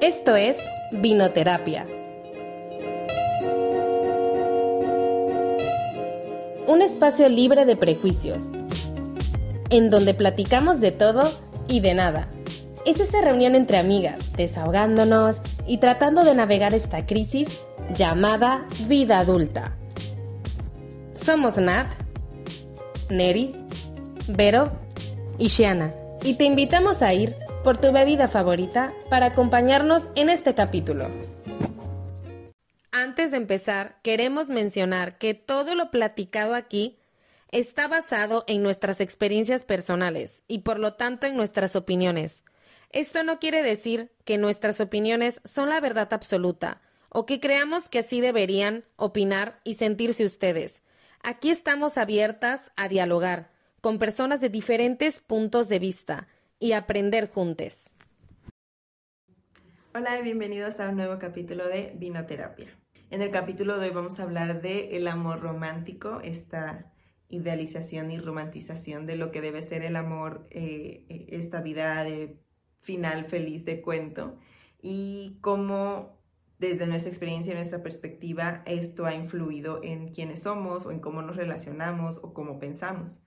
[0.00, 0.58] Esto es
[0.90, 1.86] Vinoterapia.
[6.66, 8.42] Un espacio libre de prejuicios,
[9.70, 11.32] en donde platicamos de todo
[11.68, 12.28] y de nada.
[12.84, 17.60] Es esa reunión entre amigas, desahogándonos y tratando de navegar esta crisis
[17.94, 19.76] llamada vida adulta.
[21.12, 21.94] Somos Nat,
[23.08, 23.54] Neri,
[24.26, 24.72] Vero
[25.38, 25.92] y Shiana,
[26.22, 31.10] y te invitamos a ir por tu bebida favorita para acompañarnos en este capítulo.
[32.92, 36.98] Antes de empezar, queremos mencionar que todo lo platicado aquí
[37.50, 42.44] está basado en nuestras experiencias personales y por lo tanto en nuestras opiniones.
[42.90, 48.00] Esto no quiere decir que nuestras opiniones son la verdad absoluta o que creamos que
[48.00, 50.82] así deberían opinar y sentirse ustedes.
[51.22, 53.50] Aquí estamos abiertas a dialogar
[53.80, 56.28] con personas de diferentes puntos de vista
[56.64, 57.90] y aprender juntos.
[59.94, 62.68] Hola y bienvenidos a un nuevo capítulo de Vinoterapia.
[63.10, 66.90] En el capítulo de hoy vamos a hablar de el amor romántico, esta
[67.28, 72.38] idealización y romantización de lo que debe ser el amor, eh, esta vida de
[72.78, 74.38] final feliz de cuento
[74.80, 76.18] y cómo
[76.58, 81.20] desde nuestra experiencia y nuestra perspectiva esto ha influido en quiénes somos o en cómo
[81.20, 83.20] nos relacionamos o cómo pensamos.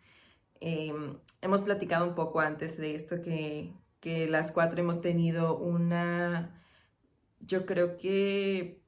[0.62, 6.62] Em, hemos platicado un poco antes de esto que, que las cuatro hemos tenido una,
[7.40, 8.82] yo creo que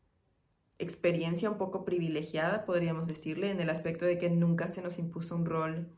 [0.80, 5.36] experiencia un poco privilegiada, podríamos decirle, en el aspecto de que nunca se nos impuso
[5.36, 5.90] un rol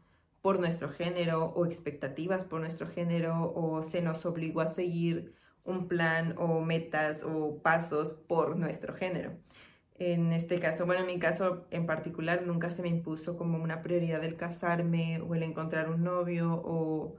[0.42, 5.88] por nuestro género o expectativas por nuestro género o se nos obligó a seguir un
[5.88, 9.34] plan o metas o pasos por nuestro género.
[10.04, 13.84] En este caso, bueno, en mi caso en particular nunca se me impuso como una
[13.84, 17.18] prioridad el casarme o el encontrar un novio o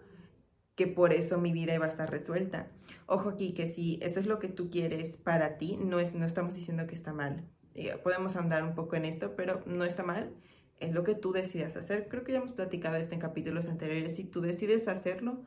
[0.74, 2.72] que por eso mi vida iba a estar resuelta.
[3.06, 6.26] Ojo aquí que si eso es lo que tú quieres para ti, no, es, no
[6.26, 7.44] estamos diciendo que está mal.
[7.76, 10.32] Eh, podemos andar un poco en esto, pero no está mal.
[10.80, 12.08] Es lo que tú decidas hacer.
[12.08, 14.16] Creo que ya hemos platicado esto en capítulos anteriores.
[14.16, 15.40] Si tú decides hacerlo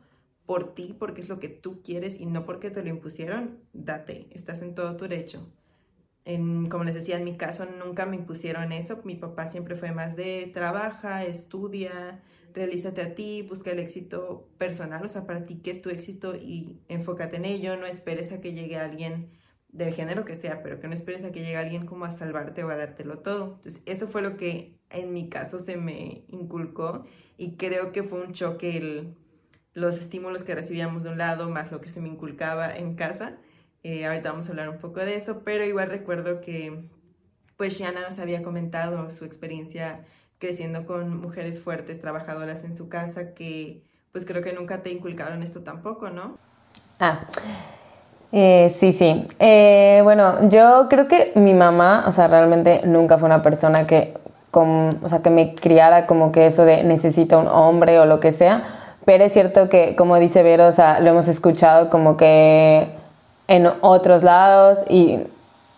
[0.45, 4.29] por ti, porque es lo que tú quieres y no porque te lo impusieron, date.
[4.31, 5.51] Estás en todo tu derecho
[6.25, 8.99] como les decía, en mi caso nunca me impusieron eso.
[9.03, 15.05] Mi papá siempre fue más de trabaja, estudia, realízate a ti, busca el éxito personal,
[15.05, 18.41] o sea, para ti qué es tu éxito y enfócate en ello, no esperes a
[18.41, 19.29] que llegue alguien
[19.69, 22.63] del género que sea, pero que no esperes a que llegue alguien como a salvarte
[22.63, 23.55] o a dártelo todo.
[23.57, 27.05] Entonces, eso fue lo que en mi caso se me inculcó
[27.37, 29.13] y creo que fue un choque
[29.73, 33.37] los estímulos que recibíamos de un lado más lo que se me inculcaba en casa
[33.85, 36.89] eh, ahorita vamos a hablar un poco de eso, pero igual recuerdo que
[37.55, 39.99] pues Shiana nos había comentado su experiencia
[40.39, 45.43] creciendo con mujeres fuertes, trabajadoras en su casa, que pues creo que nunca te inculcaron
[45.43, 46.35] esto tampoco, ¿no?
[46.99, 47.27] Ah,
[48.31, 49.27] eh, sí, sí.
[49.37, 54.15] Eh, bueno, yo creo que mi mamá, o sea, realmente nunca fue una persona que,
[54.51, 58.31] o sea, que me criara como que eso de necesita un hombre o lo que
[58.31, 58.63] sea,
[59.05, 63.04] pero es cierto que, como dice Vero, o sea, lo hemos escuchado como que
[63.47, 65.19] en otros lados y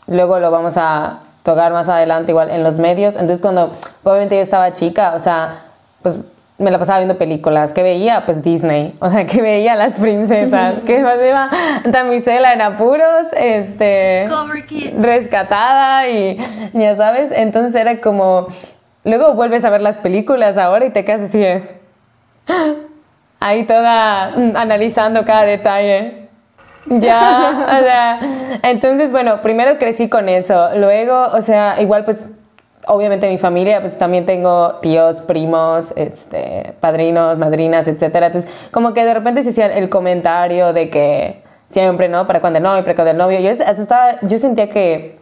[0.07, 3.13] luego lo vamos a tocar más adelante igual en los medios.
[3.13, 3.71] Entonces cuando
[4.03, 5.65] obviamente yo estaba chica, o sea,
[6.01, 6.17] pues
[6.57, 7.71] me la pasaba viendo películas.
[7.71, 8.25] que veía?
[8.25, 8.95] Pues Disney.
[8.99, 10.75] O sea, que veía las princesas.
[10.85, 11.49] que más iba
[11.85, 14.25] damisela en apuros, este...
[14.99, 16.37] Rescatada y
[16.73, 17.31] ya sabes.
[17.31, 18.47] Entonces era como...
[19.03, 21.41] Luego vuelves a ver las películas ahora y te quedas así
[23.39, 26.26] Ahí toda mm, analizando cada detalle.
[26.89, 28.19] Ya, o sea,
[28.63, 30.69] entonces, bueno, primero crecí con eso.
[30.75, 32.25] Luego, o sea, igual pues
[32.87, 38.27] obviamente mi familia, pues también tengo tíos, primos, este, padrinos, madrinas, etcétera.
[38.27, 42.25] Entonces, como que de repente se hacía el comentario de que siempre, ¿no?
[42.27, 43.39] Para cuando el novio, para cuando el novio.
[43.39, 45.19] Yo, estaba, yo sentía que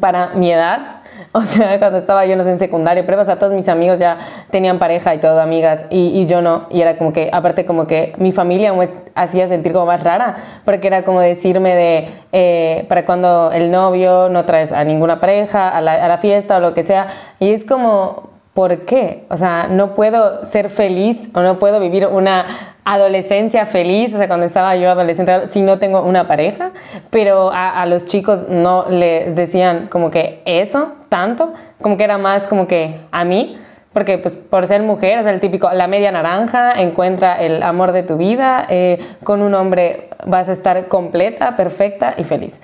[0.00, 3.52] para mi edad, o sea, cuando estaba yo, no sé, en secundaria, pero o todos
[3.52, 4.18] mis amigos ya
[4.50, 7.86] tenían pareja y todo, amigas, y, y, yo no, y era como que, aparte como
[7.86, 12.86] que mi familia me hacía sentir como más rara, porque era como decirme de, eh,
[12.88, 16.60] para cuando el novio no traes a ninguna pareja, a la, a la fiesta o
[16.60, 17.08] lo que sea,
[17.38, 19.22] y es como, ¿por qué?
[19.30, 24.26] O sea, no puedo ser feliz o no puedo vivir una adolescencia feliz, o sea,
[24.26, 26.72] cuando estaba yo adolescente, si no tengo una pareja,
[27.10, 32.48] pero a, los chicos no les decían como que eso tanto, como que era más
[32.48, 33.60] como que a mí,
[33.98, 38.04] porque pues por ser mujer, es el típico, la media naranja, encuentra el amor de
[38.04, 42.60] tu vida, eh, con un hombre vas a estar completa, perfecta y feliz.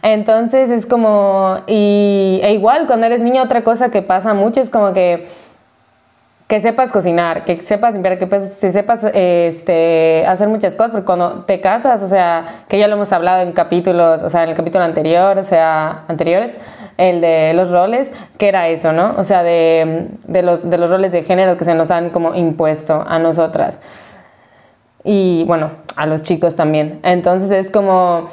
[0.00, 4.70] Entonces es como, y, e igual cuando eres niña otra cosa que pasa mucho es
[4.70, 5.28] como que
[6.50, 11.44] que sepas cocinar, que sepas limpiar, que pues, sepas este, hacer muchas cosas, porque cuando
[11.44, 14.56] te casas, o sea, que ya lo hemos hablado en capítulos, o sea, en el
[14.56, 16.52] capítulo anterior, o sea, anteriores,
[16.96, 19.14] el de los roles, que era eso, ¿no?
[19.16, 22.34] O sea, de, de, los, de los roles de género que se nos han como
[22.34, 23.78] impuesto a nosotras.
[25.04, 26.98] Y bueno, a los chicos también.
[27.04, 28.28] Entonces es como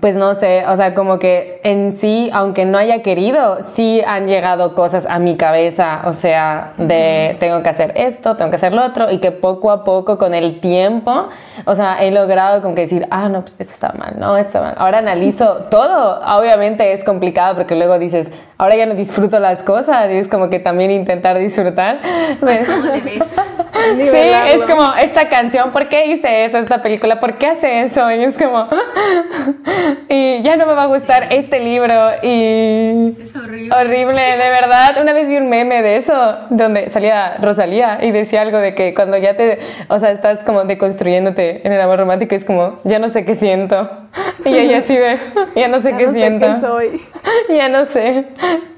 [0.00, 4.28] pues no sé, o sea, como que en sí, aunque no haya querido, sí han
[4.28, 8.74] llegado cosas a mi cabeza, o sea, de tengo que hacer esto, tengo que hacer
[8.74, 11.30] lo otro, y que poco a poco con el tiempo,
[11.64, 14.58] o sea, he logrado como que decir, ah, no, pues esto está mal, no, esto
[14.58, 14.74] está mal.
[14.76, 20.10] Ahora analizo todo, obviamente es complicado porque luego dices, ahora ya no disfruto las cosas,
[20.10, 22.00] y es como que también intentar disfrutar.
[22.42, 27.18] sí, es como esta canción, ¿por qué hice eso, esta película?
[27.20, 28.10] ¿Por qué hace eso?
[28.10, 28.68] Y es como...
[30.08, 33.16] y ya no me va a gustar este libro y...
[33.20, 33.74] Es horrible.
[33.74, 34.96] Horrible, de verdad.
[35.00, 36.14] Una vez vi un meme de eso,
[36.50, 39.58] donde salía Rosalía y decía algo de que cuando ya te,
[39.88, 43.34] o sea, estás como deconstruyéndote en el amor romántico, es como, ya no sé qué
[43.34, 43.88] siento.
[44.44, 45.18] Y ella así de,
[45.56, 46.46] ya no sé qué siento.
[46.54, 47.06] Sé soy.
[47.50, 48.26] Ya no sé.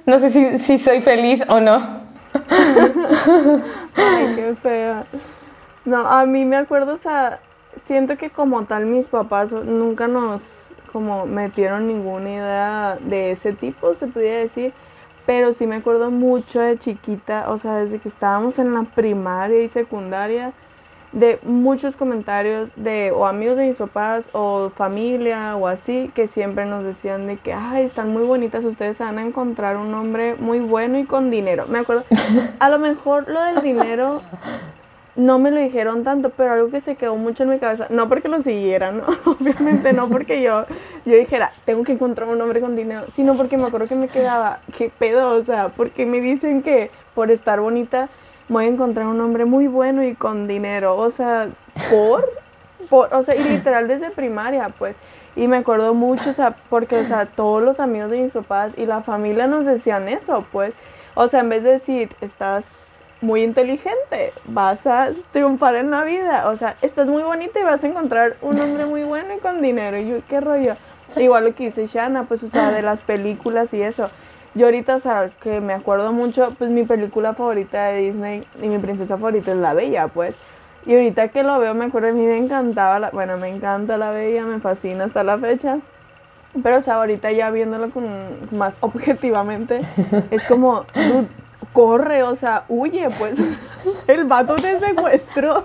[0.07, 2.01] No sé si, si soy feliz o no.
[3.95, 5.05] Ay, qué fea.
[5.85, 7.39] No, a mí me acuerdo, o sea,
[7.87, 10.43] siento que como tal mis papás nunca nos
[10.91, 14.73] como metieron ninguna idea de ese tipo, se podría decir.
[15.27, 19.63] Pero sí me acuerdo mucho de chiquita, o sea, desde que estábamos en la primaria
[19.63, 20.53] y secundaria,
[21.13, 26.67] de muchos comentarios de o amigos de mis papás o familia o así, que siempre
[26.67, 30.61] nos decían de que, ay, están muy bonitas, ustedes van a encontrar un hombre muy
[30.61, 31.67] bueno y con dinero.
[31.69, 32.05] Me acuerdo,
[32.59, 34.23] a lo mejor lo del dinero
[35.17, 38.09] no me lo dijeron tanto, pero algo que se quedó mucho en mi cabeza, no
[38.09, 40.65] porque lo siguieran, obviamente no porque yo,
[41.05, 44.09] yo dijera, tengo que encontrar un hombre con dinero, sino porque me acuerdo que me
[44.09, 48.09] quedaba, qué pedo, o sea, porque me dicen que por estar bonita
[48.49, 51.49] voy a encontrar un hombre muy bueno y con dinero, o sea,
[51.91, 52.29] por,
[52.89, 54.97] por o sea, y literal desde primaria, pues,
[55.37, 58.73] y me acuerdo mucho, o sea, porque, o sea, todos los amigos de mis papás
[58.77, 60.75] y la familia nos decían eso, pues,
[61.15, 62.65] o sea, en vez de decir, estás
[63.21, 67.85] muy inteligente, vas a triunfar en la vida, o sea, estás muy bonita y vas
[67.85, 70.75] a encontrar un hombre muy bueno y con dinero, y yo, qué rollo,
[71.17, 74.11] igual lo que dice Shana, pues, o sea, de las películas y eso,
[74.55, 78.69] yo ahorita, o sea, que me acuerdo mucho, pues mi película favorita de Disney y
[78.69, 80.35] mi princesa favorita es La Bella, pues,
[80.87, 83.99] y ahorita que lo veo, me acuerdo, a mí me encantaba, la, bueno, me encanta
[83.99, 85.79] La Bella, me fascina hasta la fecha,
[86.63, 88.07] pero, o sea, ahorita ya viéndolo con,
[88.51, 89.83] más objetivamente,
[90.31, 90.87] es como,
[91.73, 93.35] corre, o sea, huye, pues.
[94.07, 95.65] El vato te secuestró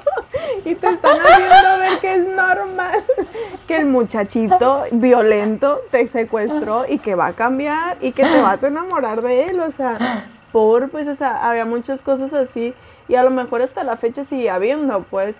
[0.63, 3.03] y te están haciendo ver que es normal
[3.67, 8.63] que el muchachito violento te secuestró y que va a cambiar y que te vas
[8.63, 12.73] a enamorar de él, o sea, por, pues, o sea, había muchas cosas así
[13.07, 15.35] y a lo mejor hasta la fecha sigue habiendo, pues,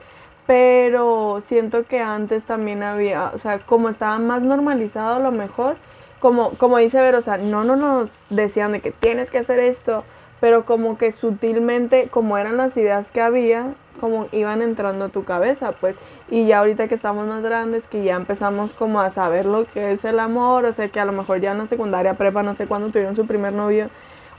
[0.45, 5.77] pero siento que antes también había, o sea, como estaba más normalizado a lo mejor,
[6.19, 9.59] como, como dice Ver, o sea, no, no nos decían de que tienes que hacer
[9.59, 10.03] esto,
[10.39, 15.23] pero como que sutilmente, como eran las ideas que había, como iban entrando a tu
[15.23, 15.95] cabeza, pues,
[16.29, 19.93] y ya ahorita que estamos más grandes, que ya empezamos como a saber lo que
[19.93, 22.55] es el amor, o sea, que a lo mejor ya en la secundaria, prepa, no
[22.55, 23.89] sé cuándo tuvieron su primer novio,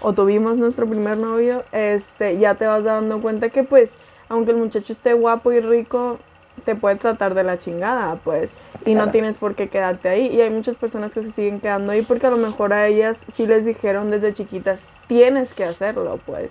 [0.00, 3.90] o tuvimos nuestro primer novio, este, ya te vas dando cuenta que pues,
[4.28, 6.18] aunque el muchacho esté guapo y rico,
[6.64, 8.50] te puede tratar de la chingada, pues,
[8.84, 10.28] y no tienes por qué quedarte ahí.
[10.28, 13.18] Y hay muchas personas que se siguen quedando ahí porque a lo mejor a ellas
[13.34, 16.50] sí les dijeron desde chiquitas, tienes que hacerlo, pues.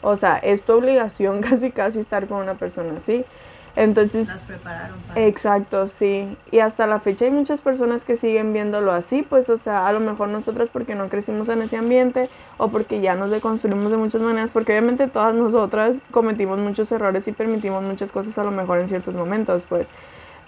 [0.00, 3.24] O sea, es tu obligación casi casi estar con una persona así.
[3.74, 5.26] Entonces, las prepararon para...
[5.26, 6.36] Exacto, sí.
[6.50, 9.92] Y hasta la fecha hay muchas personas que siguen viéndolo así, pues, o sea, a
[9.92, 13.96] lo mejor nosotras porque no crecimos en ese ambiente o porque ya nos deconstruimos de
[13.96, 18.50] muchas maneras, porque obviamente todas nosotras cometimos muchos errores y permitimos muchas cosas a lo
[18.50, 19.86] mejor en ciertos momentos, pues.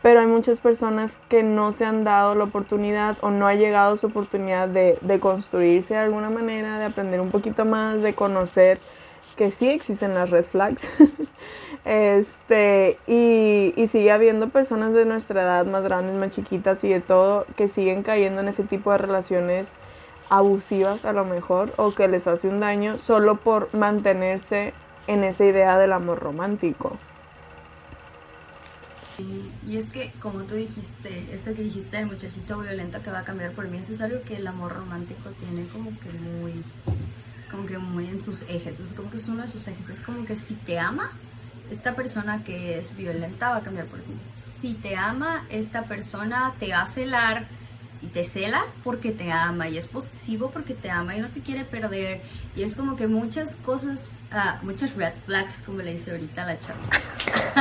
[0.03, 3.97] Pero hay muchas personas que no se han dado la oportunidad o no ha llegado
[3.97, 8.81] su oportunidad de, de construirse de alguna manera, de aprender un poquito más, de conocer
[9.37, 10.83] que sí existen las red flags.
[11.85, 17.01] este, y, y, sigue habiendo personas de nuestra edad, más grandes, más chiquitas y de
[17.01, 19.69] todo, que siguen cayendo en ese tipo de relaciones
[20.31, 24.73] abusivas a lo mejor, o que les hace un daño solo por mantenerse
[25.07, 26.99] en esa idea del amor romántico.
[29.19, 33.25] Y, es que, como tú dijiste, esto que dijiste del muchachito violento que va a
[33.25, 36.65] cambiar por mí, eso es algo que el amor romántico tiene como que muy
[37.55, 40.01] como que muy en sus ejes, es como que es uno de sus ejes, es
[40.01, 41.13] como que si te ama,
[41.71, 44.13] esta persona que es violenta va a cambiar por ti.
[44.35, 47.47] Si te ama, esta persona te va a celar
[48.03, 51.41] y te cela porque te ama y es posesivo porque te ama y no te
[51.41, 52.23] quiere perder.
[52.57, 56.59] Y es como que muchas cosas, ah, muchas red flags, como le dice ahorita la
[56.59, 56.81] chava.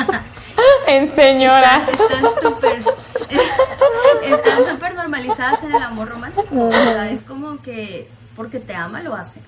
[0.87, 1.87] en señora.
[1.87, 2.83] Están súper
[4.23, 6.47] están súper normalizadas en el amor romántico.
[6.51, 9.41] O sea, es como que porque te ama lo hace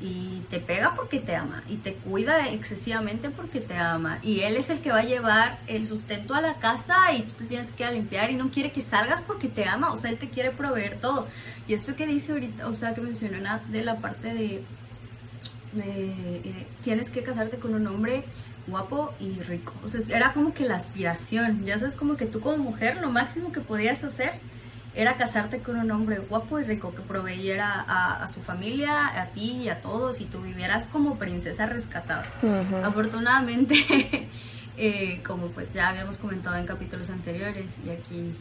[0.00, 4.56] y te pega porque te ama y te cuida excesivamente porque te ama y él
[4.56, 7.70] es el que va a llevar el sustento a la casa y tú te tienes
[7.72, 10.50] que limpiar y no quiere que salgas porque te ama, o sea, él te quiere
[10.50, 11.28] proveer todo.
[11.68, 14.64] Y esto que dice ahorita, o sea, que mencionó de la parte de,
[15.76, 18.24] eh, tienes que casarte con un hombre
[18.66, 19.74] guapo y rico.
[19.84, 23.10] O sea, era como que la aspiración, ya sabes, como que tú como mujer lo
[23.10, 24.32] máximo que podías hacer
[24.94, 29.62] era casarte con un hombre guapo y rico que proveyera a, su familia, a ti
[29.64, 32.24] y a todos y tú vivieras como princesa rescatada.
[32.82, 33.76] Afortunadamente,
[34.76, 38.34] eh, como pues ya habíamos comentado en capítulos anteriores y aquí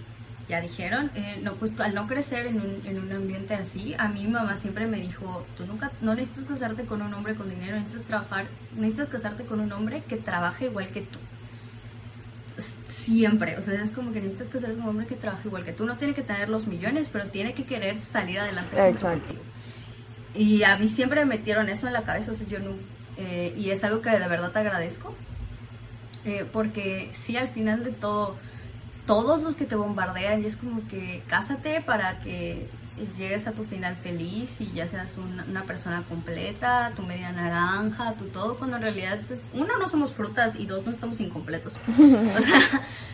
[0.48, 4.08] ya dijeron, eh, no, pues al no crecer en un, en un, ambiente así, a
[4.08, 7.78] mi mamá siempre me dijo, tú nunca, no necesitas casarte con un hombre con dinero,
[7.78, 11.20] necesitas trabajar, necesitas casarte con un hombre que trabaje igual que tú
[13.10, 15.74] siempre, o sea, es como que necesitas que ser un hombre que trabaje igual que
[15.74, 19.34] tú, no tiene que tener los millones, pero tiene que querer salir adelante Exacto.
[20.36, 22.72] Y a mí siempre me metieron eso en la cabeza, o sea, yo no,
[23.18, 25.16] eh, y es algo que de verdad te agradezco,
[26.26, 28.38] eh, porque sí, al final de todo,
[29.08, 32.70] todos los que te bombardean, y es como que cásate para que
[33.18, 38.26] llegues a tu final feliz y ya seas una, persona completa, tu media naranja, tu
[38.26, 41.74] todo, cuando en realidad, pues, uno, no somos frutas y dos, no estamos incompletos.
[42.38, 42.62] o sea,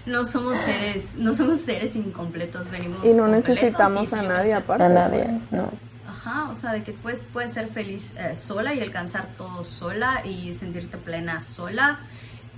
[0.06, 4.84] no somos seres, no somos seres incompletos, venimos Y no necesitamos a nadie aparte.
[4.84, 5.70] A nadie, no.
[6.08, 10.22] Ajá, o sea, de que pues, puedes ser feliz eh, sola y alcanzar todo sola
[10.25, 12.00] y sentirte plena sola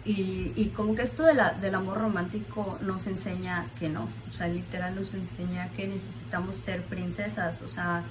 [0.10, 5.14] y, como que esto del amor romántico nos enseña que no, o sea, literal nos
[5.14, 8.04] enseña que necesitamos ser princesas, o sea,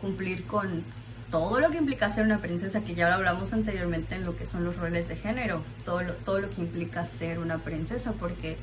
[0.00, 0.82] cumplir con
[1.30, 4.46] todo lo que implica ser una princesa, que ya lo hablamos anteriormente en lo que
[4.46, 8.56] son los roles de género, todo lo, todo lo que implica ser una princesa, porque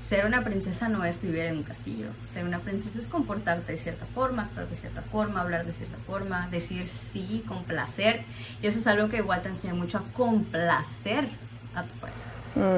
[0.00, 3.78] ser una princesa no es vivir en un castillo, ser una princesa es comportarte de
[3.78, 8.24] cierta forma, actuar de cierta forma, hablar de cierta forma, decir sí, complacer,
[8.62, 11.28] y eso es algo que igual te enseña mucho a complacer
[11.74, 12.32] a tu pareja.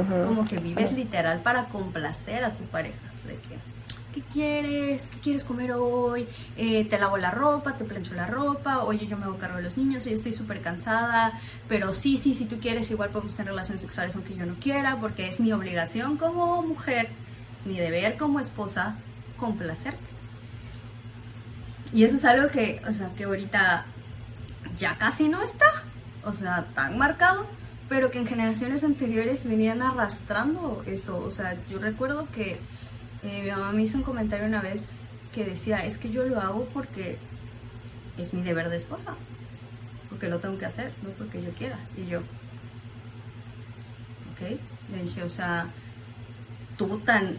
[0.09, 2.97] Es como que vives literal para complacer a tu pareja.
[3.27, 3.59] de que,
[4.15, 5.09] ¿qué quieres?
[5.09, 6.29] ¿Qué quieres comer hoy?
[6.57, 9.65] Eh, te lavo la ropa, te plancho la ropa, oye, yo me hago cargo de
[9.65, 13.51] los niños, yo estoy súper cansada, pero sí, sí, si tú quieres, igual podemos tener
[13.51, 17.09] relaciones sexuales aunque yo no quiera, porque es mi obligación como mujer,
[17.59, 18.97] es mi deber como esposa,
[19.39, 19.99] complacerte.
[21.93, 23.87] Y eso es algo que, o sea, que ahorita
[24.79, 25.67] ya casi no está,
[26.25, 27.47] o sea, tan marcado
[27.89, 31.19] pero que en generaciones anteriores venían arrastrando eso.
[31.19, 32.59] O sea, yo recuerdo que
[33.23, 34.93] eh, mi mamá me hizo un comentario una vez
[35.33, 37.19] que decía, es que yo lo hago porque
[38.17, 39.15] es mi deber de esposa,
[40.09, 41.79] porque lo tengo que hacer, no porque yo quiera.
[41.97, 42.21] Y yo,
[44.33, 44.59] ok,
[44.93, 45.69] le dije, o sea,
[46.79, 47.39] tú tan,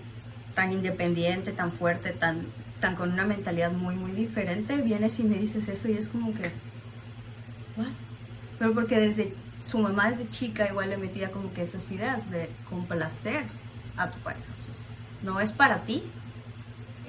[0.54, 2.48] tan independiente, tan fuerte, tan,
[2.80, 6.34] tan con una mentalidad muy, muy diferente, vienes y me dices eso y es como
[6.34, 6.52] que,
[7.78, 7.88] ¿what?
[8.60, 9.34] Pero porque desde
[9.66, 13.46] su mamá desde chica igual le metía como que esas ideas de complacer
[13.98, 14.46] a tu pareja.
[14.48, 16.04] Entonces, no es para ti,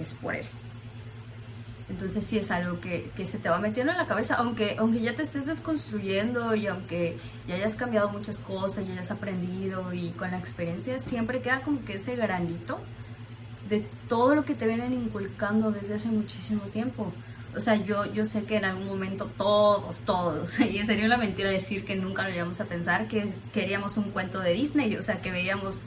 [0.00, 0.46] es por él.
[1.88, 5.14] Entonces sí es algo que, se te va metiendo en la cabeza, aunque, aunque ya
[5.14, 10.32] te estés desconstruyendo y aunque ya hayas cambiado muchas cosas, ya hayas aprendido y con
[10.32, 12.80] la experiencia, siempre queda como que ese granito
[13.68, 17.12] de todo lo que te vienen inculcando desde hace muchísimo tiempo.
[17.56, 21.50] O sea, yo, yo sé que en algún momento todos, todos, y sería una mentira
[21.50, 25.20] decir que nunca lo íbamos a pensar, que queríamos un cuento de Disney, o sea,
[25.20, 25.82] que veíamos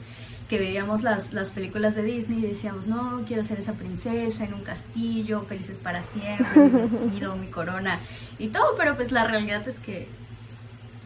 [0.48, 4.52] que veíamos las, las películas de Disney y decíamos, no, quiero ser esa princesa en
[4.52, 8.00] un castillo, felices para siempre, mi vestido, mi corona
[8.36, 10.08] y todo, pero pues la realidad es que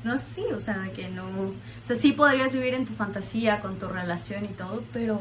[0.03, 1.55] no sé, sí, o sea, que no, o
[1.87, 5.19] sea, sí podrías vivir en tu fantasía con tu relación y todo, pero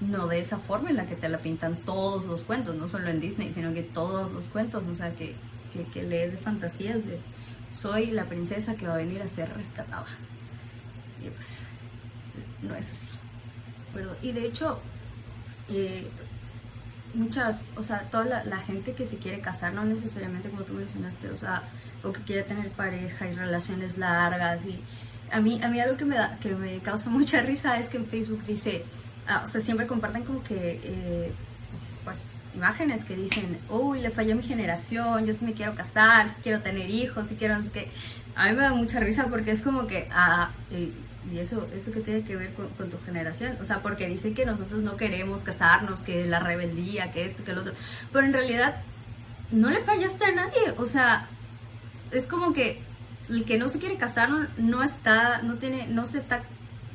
[0.00, 3.08] no de esa forma en la que te la pintan todos los cuentos, no solo
[3.08, 5.34] en Disney, sino que todos los cuentos, o sea, que,
[5.92, 7.20] que, lees de fantasías de
[7.70, 10.06] soy la princesa que va a venir a ser rescatada.
[11.24, 11.66] Y pues
[12.62, 13.18] no es así.
[13.94, 14.80] Pero, y de hecho,
[15.68, 16.10] eh,
[17.14, 21.30] muchas, o sea, toda la, gente que se quiere casar, no necesariamente como tú mencionaste,
[21.30, 21.62] o sea,
[22.04, 24.80] o que quiere tener pareja y relaciones largas y
[25.32, 27.96] a mí, a mí algo que me, da, que me causa mucha risa es que
[27.96, 28.84] en Facebook dice,
[29.28, 31.32] Ah, o sea, siempre comparten como que, eh,
[32.04, 32.20] pues,
[32.54, 36.62] imágenes que dicen, uy, le falló mi generación, yo sí me quiero casar, sí quiero
[36.62, 37.88] tener hijos, sí quiero, no sé qué.
[38.34, 40.92] A mí me da mucha risa porque es como que, ah, eh,
[41.32, 43.58] y eso, eso que tiene que ver con, tu generación.
[43.60, 47.50] O sea, porque dicen que nosotros no queremos casarnos, que la rebeldía, que esto, que
[47.50, 47.74] el otro.
[48.12, 48.82] Pero en realidad
[49.50, 50.74] no le fallaste a nadie.
[50.78, 51.28] O sea,
[52.12, 52.80] es como que
[53.28, 56.42] el que no se quiere casar no, está, no tiene, no se está,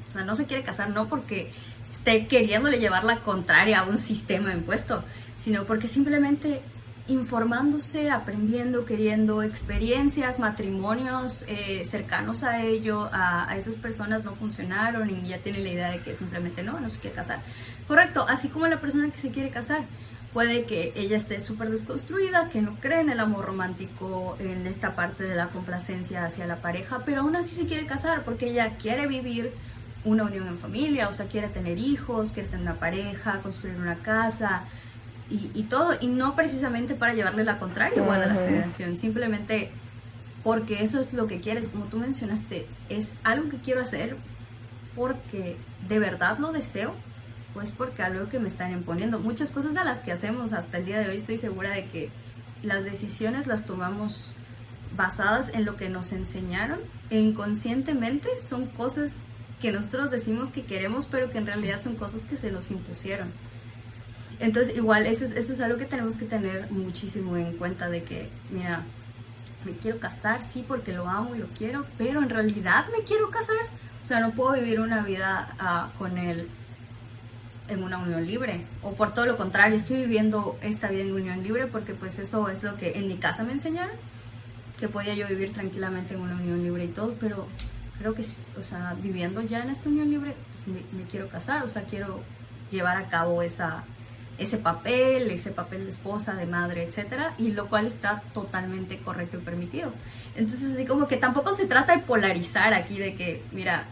[0.09, 1.51] o sea, no se quiere casar no porque
[1.91, 5.03] esté queriéndole llevar la contraria a un sistema impuesto,
[5.37, 6.61] sino porque simplemente
[7.07, 15.09] informándose, aprendiendo, queriendo experiencias, matrimonios eh, cercanos a ello, a, a, esas personas no funcionaron
[15.09, 17.43] y ya tiene la idea de que simplemente no, no se quiere casar.
[17.87, 19.85] Correcto, así como la persona que se quiere casar.
[20.33, 24.95] Puede que ella esté súper desconstruida, que no cree en el amor romántico, en esta
[24.95, 28.77] parte de la complacencia hacia la pareja, pero aún así se quiere casar porque ella
[28.77, 29.51] quiere vivir
[30.03, 33.97] una unión en familia, o sea, quiere tener hijos, quiere tener una pareja, construir una
[33.97, 34.65] casa
[35.29, 39.71] y, todo, y no precisamente para llevarle la contraria igual a la generación, simplemente
[40.43, 44.17] porque eso es lo que quieres, como tú mencionaste, es algo que quiero hacer
[44.93, 45.55] porque
[45.87, 46.93] de verdad lo deseo
[47.53, 49.19] pues porque algo que me están imponiendo.
[49.19, 52.09] Muchas cosas de las que hacemos hasta el día de hoy estoy segura de que
[52.63, 54.35] las decisiones las tomamos
[54.95, 56.79] basadas en lo que nos enseñaron
[57.09, 59.17] e inconscientemente son cosas
[59.61, 63.31] que nosotros decimos que queremos, pero que en realidad son cosas que se nos impusieron.
[64.39, 68.83] Entonces, igual, eso es, algo que tenemos que tener muchísimo en cuenta de que, mira,
[69.63, 73.29] me quiero casar, sí, porque lo amo y lo quiero, pero en realidad me quiero
[73.29, 73.67] casar.
[74.03, 76.49] O sea, no puedo vivir una vida uh, con él
[77.67, 81.41] en una unión libre o por todo lo contrario estoy viviendo esta vida en unión
[81.41, 83.95] libre porque pues eso es lo que en mi casa me enseñaron
[84.79, 87.47] que podía yo vivir tranquilamente en una unión libre y todo pero
[88.01, 88.25] creo que
[88.59, 92.21] o sea viviendo ya en esta unión libre pues, me, quiero casar o sea quiero
[92.71, 93.83] llevar a cabo esa
[94.39, 99.37] ese papel ese papel de esposa de madre etcétera y lo cual está totalmente correcto
[99.37, 99.93] y permitido
[100.35, 103.85] entonces así como que tampoco se trata de polarizar aquí de que mira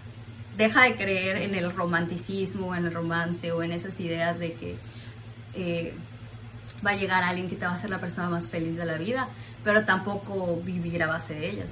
[0.57, 4.75] deja de creer en el romanticismo, en el romance o en esas ideas de que
[5.53, 5.93] eh,
[6.85, 8.97] va a llegar alguien que te va a hacer la persona más feliz de la
[8.97, 9.29] vida,
[9.63, 11.71] pero tampoco vivir a base de ellas.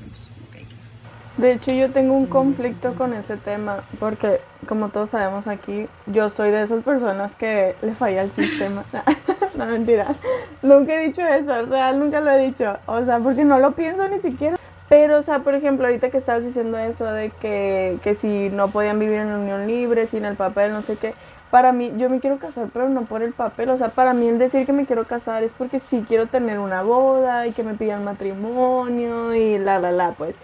[1.37, 6.31] De hecho, yo tengo un conflicto con ese tema, porque como todos sabemos aquí, yo
[6.31, 8.83] soy de esas personas que le falla el sistema.
[9.55, 10.15] no, mentira.
[10.63, 12.77] Nunca he dicho eso, real, nunca lo he dicho.
[12.87, 14.57] O sea, porque no lo pienso ni siquiera.
[14.89, 18.71] Pero, o sea, por ejemplo, ahorita que estabas diciendo eso de que, que si no
[18.71, 21.13] podían vivir en unión libre, sin el papel, no sé qué,
[21.51, 23.69] para mí, yo me quiero casar, pero no por el papel.
[23.69, 26.57] O sea, para mí el decir que me quiero casar es porque sí quiero tener
[26.57, 30.35] una boda y que me pidan matrimonio y la, la, la, pues.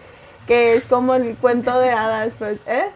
[0.48, 2.92] Que es como el cuento de hadas, pues, ¿eh?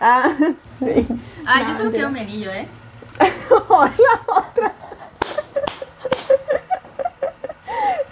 [0.00, 0.32] Ah,
[0.78, 1.06] sí.
[1.46, 2.66] Ah, yo solo quiero mi anillo, ¿eh?
[4.26, 4.72] otra.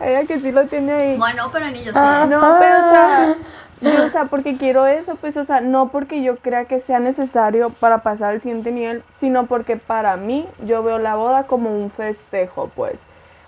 [0.01, 1.17] Ella que sí lo tiene ahí.
[1.17, 2.31] Bueno, anillos ah, sí.
[2.31, 3.37] No, pero o sea,
[3.81, 6.99] yo, o sea, porque quiero eso, pues, o sea, no porque yo crea que sea
[6.99, 11.71] necesario para pasar al siguiente nivel, sino porque para mí yo veo la boda como
[11.71, 13.01] un festejo, pues.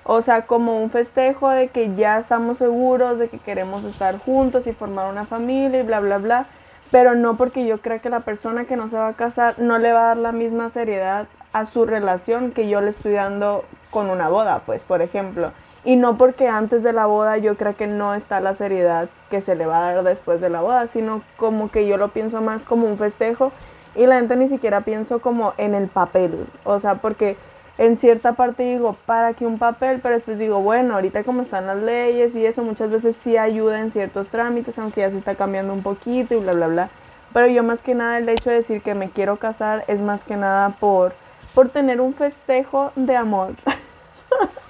[0.05, 4.67] O sea, como un festejo de que ya estamos seguros de que queremos estar juntos
[4.67, 6.47] y formar una familia y bla, bla, bla.
[6.91, 9.79] Pero no porque yo crea que la persona que no se va a casar no
[9.79, 13.65] le va a dar la misma seriedad a su relación que yo le estoy dando
[13.91, 15.53] con una boda, pues, por ejemplo.
[15.85, 19.41] Y no porque antes de la boda yo creo que no está la seriedad que
[19.41, 22.41] se le va a dar después de la boda, sino como que yo lo pienso
[22.43, 23.51] más como un festejo
[23.95, 26.47] y la gente ni siquiera pienso como en el papel.
[26.65, 27.37] O sea, porque
[27.81, 30.01] en cierta parte digo, ¿para qué un papel?
[30.03, 33.81] Pero después digo, bueno, ahorita como están las leyes y eso muchas veces sí ayuda
[33.81, 36.91] en ciertos trámites, aunque ya se está cambiando un poquito y bla, bla, bla.
[37.33, 40.23] Pero yo más que nada el hecho de decir que me quiero casar es más
[40.25, 41.15] que nada por,
[41.55, 43.55] por tener un festejo de amor.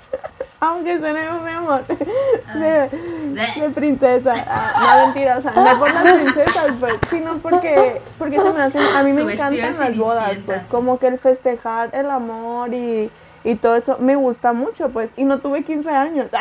[0.61, 4.35] aunque suene mi amor, de, princesa.
[4.47, 8.63] Ah, no, mentira, o sea, no por las princesas, pues, sino porque, porque se me
[8.63, 13.11] hacen, a mí me encantan las bodas, pues, como que el festejar el amor y,
[13.43, 16.29] y todo eso me gusta mucho, pues, y no tuve 15 años.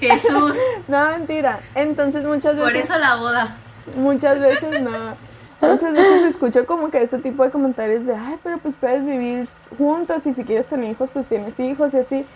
[0.00, 0.58] Jesús.
[0.88, 1.60] No, mentira.
[1.74, 2.72] Entonces muchas veces...
[2.72, 3.56] Por eso la boda.
[3.96, 5.16] Muchas veces no.
[5.60, 9.48] Muchas veces escucho como que ese tipo de comentarios de, ay, pero pues puedes vivir
[9.78, 12.26] juntos y si quieres tener hijos, pues tienes hijos y así.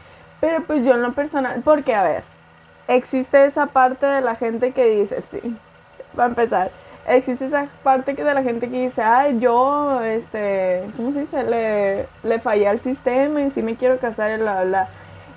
[0.40, 2.22] Pero pues yo en lo personal, porque a ver,
[2.88, 5.56] existe esa parte de la gente que dice, sí,
[6.18, 6.70] va a empezar,
[7.06, 11.42] existe esa parte de la gente que dice, ay, yo, este, ¿cómo se dice?
[11.44, 14.88] Le, le fallé al sistema y sí me quiero casar y la, la.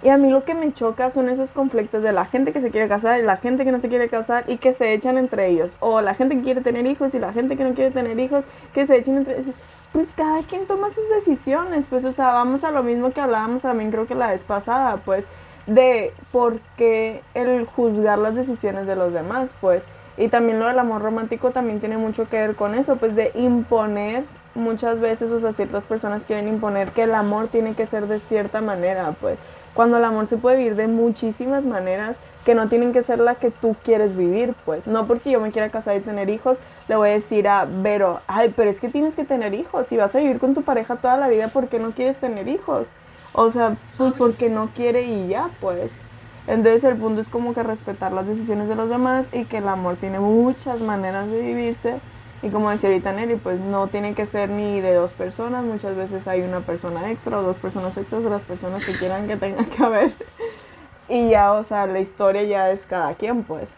[0.04, 2.72] Y a mí lo que me choca son esos conflictos de la gente que se
[2.72, 5.48] quiere casar y la gente que no se quiere casar y que se echan entre
[5.48, 5.72] ellos.
[5.80, 8.44] O la gente que quiere tener hijos y la gente que no quiere tener hijos,
[8.74, 9.56] que se echan entre ellos.
[9.94, 13.62] Pues cada quien toma sus decisiones, pues o sea, vamos a lo mismo que hablábamos
[13.62, 15.24] también creo que la vez pasada, pues
[15.68, 19.84] de por qué el juzgar las decisiones de los demás, pues.
[20.18, 23.32] Y también lo del amor romántico también tiene mucho que ver con eso, pues de
[23.36, 28.08] imponer muchas veces, o sea, ciertas personas quieren imponer que el amor tiene que ser
[28.08, 29.38] de cierta manera, pues.
[29.74, 33.36] Cuando el amor se puede vivir de muchísimas maneras que no tienen que ser la
[33.36, 34.86] que tú quieres vivir, pues.
[34.86, 38.20] No porque yo me quiera casar y tener hijos, le voy a decir a Vero,
[38.28, 39.88] ay, pero es que tienes que tener hijos.
[39.88, 42.48] Si vas a vivir con tu pareja toda la vida, ¿por qué no quieres tener
[42.48, 42.88] hijos?
[43.32, 45.89] O sea, pues porque no quiere y ya, pues.
[46.46, 49.68] Entonces el punto es como que respetar las decisiones de los demás y que el
[49.68, 52.00] amor tiene muchas maneras de vivirse.
[52.44, 55.96] Y como decía ahorita Nelly, pues no tiene que ser ni de dos personas, muchas
[55.96, 59.66] veces hay una persona extra o dos personas extras las personas que quieran que tenga
[59.66, 60.14] que haber.
[61.08, 63.70] Y ya, o sea, la historia ya es cada quien, pues.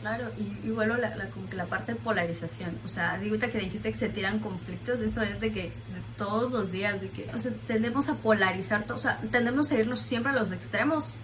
[0.00, 3.58] Claro, y, y bueno, la, como que la parte de polarización, o sea, digo que
[3.58, 5.72] dijiste que se tiran conflictos, eso es de que
[6.16, 9.78] todos los días, de que, o sea, tendemos a polarizar, todo, o sea, tendemos a
[9.78, 11.18] irnos siempre a los extremos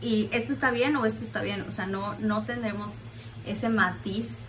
[0.00, 2.98] y esto está bien o esto está bien, o sea, no, no tenemos
[3.44, 4.46] ese matiz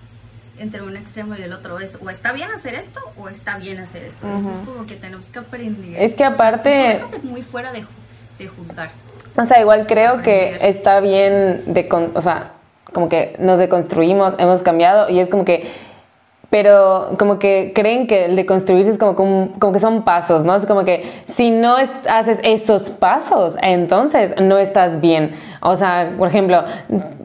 [0.59, 3.79] entre un extremo y el otro, es o está bien hacer esto o está bien
[3.79, 4.37] hacer esto, uh -huh.
[4.37, 6.01] entonces como que tenemos que aprender.
[6.01, 7.01] Es que aparte...
[7.03, 7.85] O sea, muy fuera de,
[8.39, 8.91] de juzgar.
[9.35, 12.53] O sea, igual creo que está bien de, o sea,
[12.91, 15.67] como que nos deconstruimos, hemos cambiado y es como que,
[16.49, 20.55] pero como que creen que el deconstruirse es como, como, que son pasos, ¿no?
[20.55, 25.35] Es como que si no es, haces esos pasos, entonces no estás bien.
[25.61, 26.63] O sea, por ejemplo,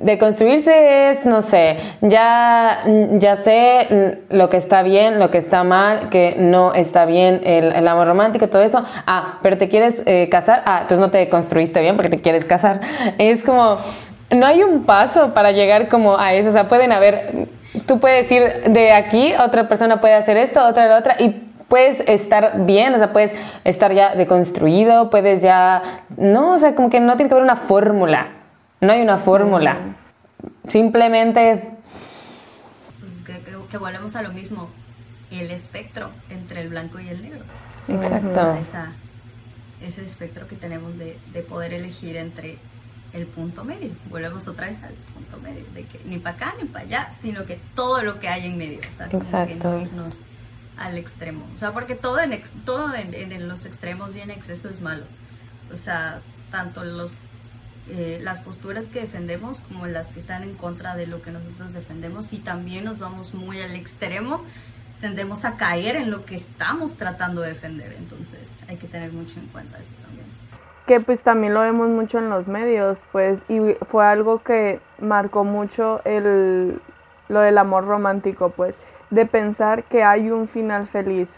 [0.02, 2.82] deconstruirse es, no sé, ya,
[3.12, 7.86] ya sé lo que está bien, lo que está mal, que no está bien el,
[7.86, 8.82] amor romántico, todo eso.
[9.06, 12.44] Ah, pero te quieres eh, casar, ah, entonces no te deconstruiste bien porque te quieres
[12.44, 12.80] casar.
[13.18, 13.78] Es como
[14.32, 17.48] no hay un paso para llegar como a eso, o sea, pueden haber,
[17.86, 21.30] tú puedes ir de aquí, otra persona puede hacer esto, otra la otra, y
[21.68, 26.90] puedes estar bien, o sea, puedes estar ya deconstruido, puedes ya, no, o sea, como
[26.90, 28.28] que no tiene que haber una fórmula,
[28.80, 29.96] no hay una fórmula,
[30.68, 31.70] simplemente...
[33.00, 34.68] Pues que, que, que, volvemos a lo mismo,
[35.30, 37.44] el espectro entre el blanco y el negro.
[37.88, 38.54] Exacto.
[38.60, 38.92] Esa,
[39.80, 42.58] ese espectro que tenemos de, de poder elegir entre
[43.12, 43.92] el punto medio.
[44.08, 47.44] Volvemos otra vez al punto medio, de que ni para acá ni para allá, sino
[47.44, 48.80] que todo lo que hay en medio.
[48.80, 49.54] O sea, como Exacto.
[49.54, 50.22] que no irnos
[50.76, 51.46] al extremo.
[51.54, 54.80] O sea, porque todo en, ex, todo en, en, los extremos y en exceso es
[54.80, 55.04] malo.
[55.70, 57.18] O sea, tanto los,
[57.88, 61.74] eh, las posturas que defendemos como las que están en contra de lo que nosotros
[61.74, 62.26] defendemos.
[62.26, 64.44] Si también nos vamos muy al extremo,
[65.02, 67.92] tendemos a caer en lo que estamos tratando de defender.
[67.92, 70.26] Entonces hay que tener mucho en cuenta eso también
[70.86, 75.44] que pues también lo vemos mucho en los medios, pues, y fue algo que marcó
[75.44, 76.80] mucho el,
[77.28, 78.74] lo del amor romántico, pues,
[79.10, 81.28] de pensar que hay un final feliz.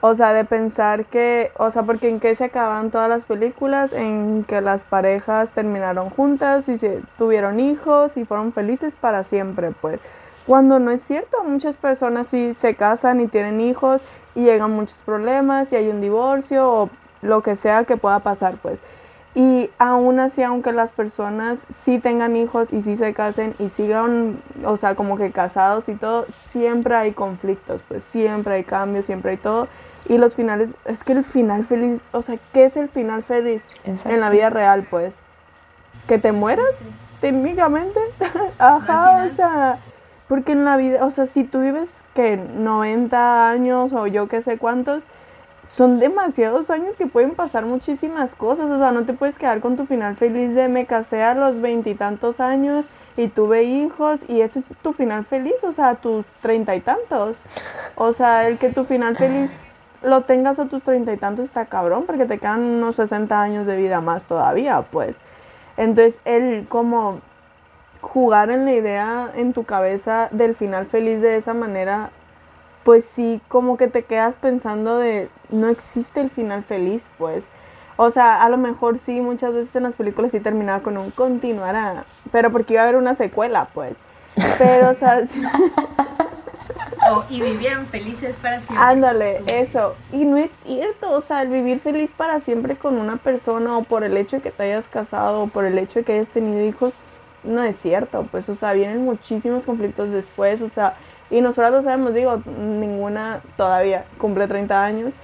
[0.00, 3.92] O sea, de pensar que, o sea, porque en qué se acaban todas las películas,
[3.94, 9.70] en que las parejas terminaron juntas y se tuvieron hijos y fueron felices para siempre,
[9.80, 10.00] pues.
[10.46, 14.02] Cuando no es cierto, muchas personas sí se casan y tienen hijos
[14.34, 16.90] y llegan muchos problemas y hay un divorcio
[17.24, 18.78] lo que sea que pueda pasar, pues.
[19.34, 24.40] Y aún así, aunque las personas sí tengan hijos y sí se casen y sigan,
[24.64, 29.32] o sea, como que casados y todo, siempre hay conflictos, pues siempre hay cambios, siempre
[29.32, 29.66] hay todo.
[30.08, 33.62] Y los finales, es que el final feliz, o sea, ¿qué es el final feliz
[33.84, 34.10] Exacto.
[34.10, 35.14] en la vida real, pues?
[36.06, 36.66] ¿Que te mueras?
[36.78, 36.84] Sí.
[37.20, 37.98] Técnicamente.
[38.58, 39.78] Ajá, o sea,
[40.28, 44.42] porque en la vida, o sea, si tú vives que 90 años o yo qué
[44.42, 45.02] sé cuántos,
[45.68, 49.76] son demasiados años que pueden pasar muchísimas cosas, o sea, no te puedes quedar con
[49.76, 54.60] tu final feliz de me casé a los veintitantos años y tuve hijos y ese
[54.60, 57.36] es tu final feliz, o sea, a tus treinta y tantos.
[57.94, 59.50] O sea, el que tu final feliz
[60.02, 63.66] lo tengas a tus treinta y tantos está cabrón porque te quedan unos 60 años
[63.66, 65.14] de vida más todavía, pues.
[65.76, 67.20] Entonces, el como
[68.00, 72.10] jugar en la idea en tu cabeza del final feliz de esa manera
[72.84, 77.42] pues sí, como que te quedas pensando de, no existe el final feliz, pues.
[77.96, 81.10] O sea, a lo mejor sí, muchas veces en las películas sí terminaba con un
[81.10, 83.94] continuará, pero porque iba a haber una secuela, pues.
[84.58, 85.22] Pero, o sea...
[87.10, 88.84] oh, y vivieron felices para siempre.
[88.84, 89.94] Ándale, eso.
[90.12, 93.84] Y no es cierto, o sea, el vivir feliz para siempre con una persona o
[93.84, 96.28] por el hecho de que te hayas casado o por el hecho de que hayas
[96.28, 96.92] tenido hijos,
[97.44, 100.96] no es cierto, pues, o sea, vienen muchísimos conflictos después, o sea,
[101.34, 105.14] y nosotros lo sabemos, digo, ninguna todavía cumple 30 años.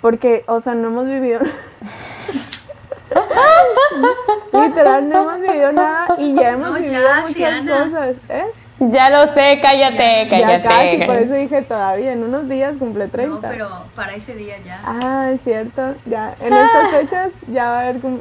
[0.00, 1.40] Porque, o sea, no hemos vivido.
[4.52, 7.78] Literal, no hemos vivido nada y ya hemos no, vivido ya, muchas Shiana.
[7.78, 8.14] cosas.
[8.28, 8.44] ¿eh?
[8.78, 10.62] Ya lo sé, cállate, ya, cállate.
[10.62, 13.34] Ya casi, por eso dije todavía, en unos días cumple 30.
[13.34, 14.80] No, pero para ese día ya.
[14.84, 16.36] Ah, es cierto, ya.
[16.40, 18.20] En estas fechas ya va a haber cum...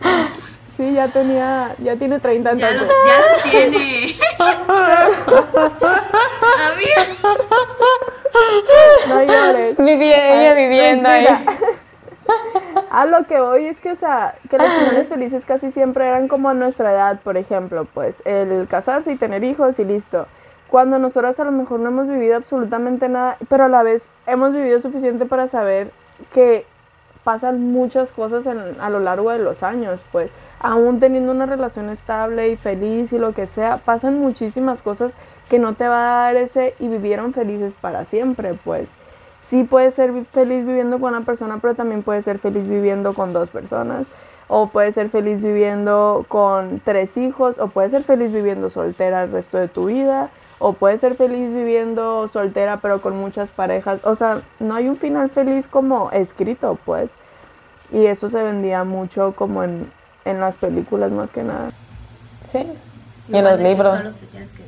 [0.78, 2.88] Sí, ya tenía, ya tiene 30 Ya entonces.
[2.88, 4.16] los, ya los tiene.
[9.08, 9.78] No llores.
[9.78, 11.28] Vivi- ella viviendo ahí.
[12.92, 16.28] A lo que voy es que, o sea, que los finales felices casi siempre eran
[16.28, 20.28] como a nuestra edad, por ejemplo, pues el casarse y tener hijos y listo.
[20.70, 24.54] Cuando nosotras a lo mejor no hemos vivido absolutamente nada, pero a la vez hemos
[24.54, 25.92] vivido suficiente para saber
[26.34, 26.66] que
[27.26, 32.50] pasan muchas cosas a lo largo de los años, pues aún teniendo una relación estable
[32.50, 35.12] y feliz y lo que sea, pasan muchísimas cosas
[35.50, 38.88] que no te va a dar ese y vivieron felices para siempre, pues
[39.48, 43.34] sí puedes ser feliz viviendo con una persona, pero también puedes ser feliz viviendo con
[43.34, 44.06] dos personas.
[44.48, 49.32] O puedes ser feliz viviendo con tres hijos, o puedes ser feliz viviendo soltera el
[49.32, 54.00] resto de tu vida, o puedes ser feliz viviendo soltera pero con muchas parejas.
[54.04, 57.10] O sea, no hay un final feliz como escrito, pues.
[57.91, 59.91] Y eso se vendía mucho como en,
[60.24, 61.72] en las películas más que nada.
[62.52, 62.65] Sí.
[63.28, 63.98] Y en los libros.
[63.98, 64.63] Solo te tienes que.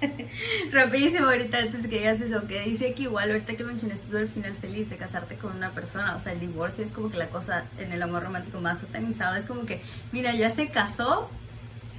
[0.00, 0.28] Ay.
[0.72, 4.28] Rapidísimo ahorita antes que digas eso, que dice que igual ahorita que mencionaste sobre el
[4.28, 7.28] final feliz de casarte con una persona, o sea, el divorcio es como que la
[7.28, 11.30] cosa en el amor romántico más satanizado, es como que, mira, ya se casó,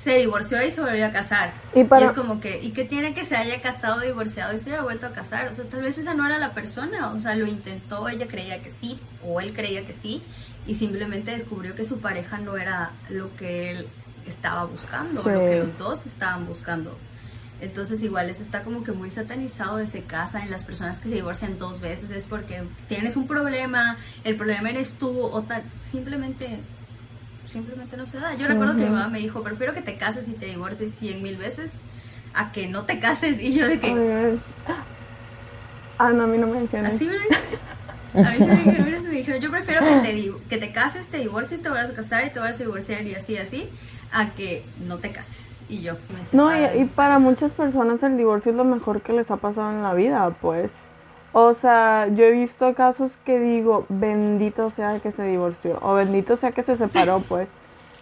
[0.02, 1.52] se divorció y se volvió a casar.
[1.76, 4.72] Y para- es como que, ¿y qué tiene que se haya casado, divorciado y se
[4.72, 5.50] haya vuelto a casar?
[5.50, 8.64] O sea, tal vez esa no era la persona, o sea, lo intentó, ella creía
[8.64, 10.24] que sí, o él creía que sí,
[10.66, 13.88] y simplemente descubrió que su pareja no era lo que él
[14.26, 15.30] estaba buscando, Sí.
[15.32, 16.98] lo que los dos estaban buscando.
[17.62, 21.10] Entonces igual eso está como que muy satanizado de se casa en las personas que
[21.10, 25.64] se divorcian dos veces es porque tienes un problema, el problema eres tú o tal,
[25.76, 26.60] simplemente
[27.50, 28.36] simplemente no se da.
[28.36, 31.22] Yo recuerdo que mi mamá me dijo, prefiero que te cases y te divorcies cien
[31.22, 31.78] mil veces
[32.34, 34.38] a que no te cases y yo de que
[35.98, 36.94] Ah, no, a mí no me mencionas.
[36.94, 37.10] así
[38.16, 41.70] a mí se me dijeron, yo prefiero que te, que te cases, te divorcies, te
[41.70, 43.70] vuelvas a casar y te vuelvas a divorciar y así, así,
[44.12, 45.60] a que no te cases.
[45.68, 49.30] Y yo me No, y, para muchas personas el divorcio es lo mejor que les
[49.30, 50.72] ha pasado en la vida, pues.
[51.32, 56.36] O sea, yo he visto casos que digo, bendito sea que se divorció, o bendito
[56.36, 57.48] sea que se separó, pues.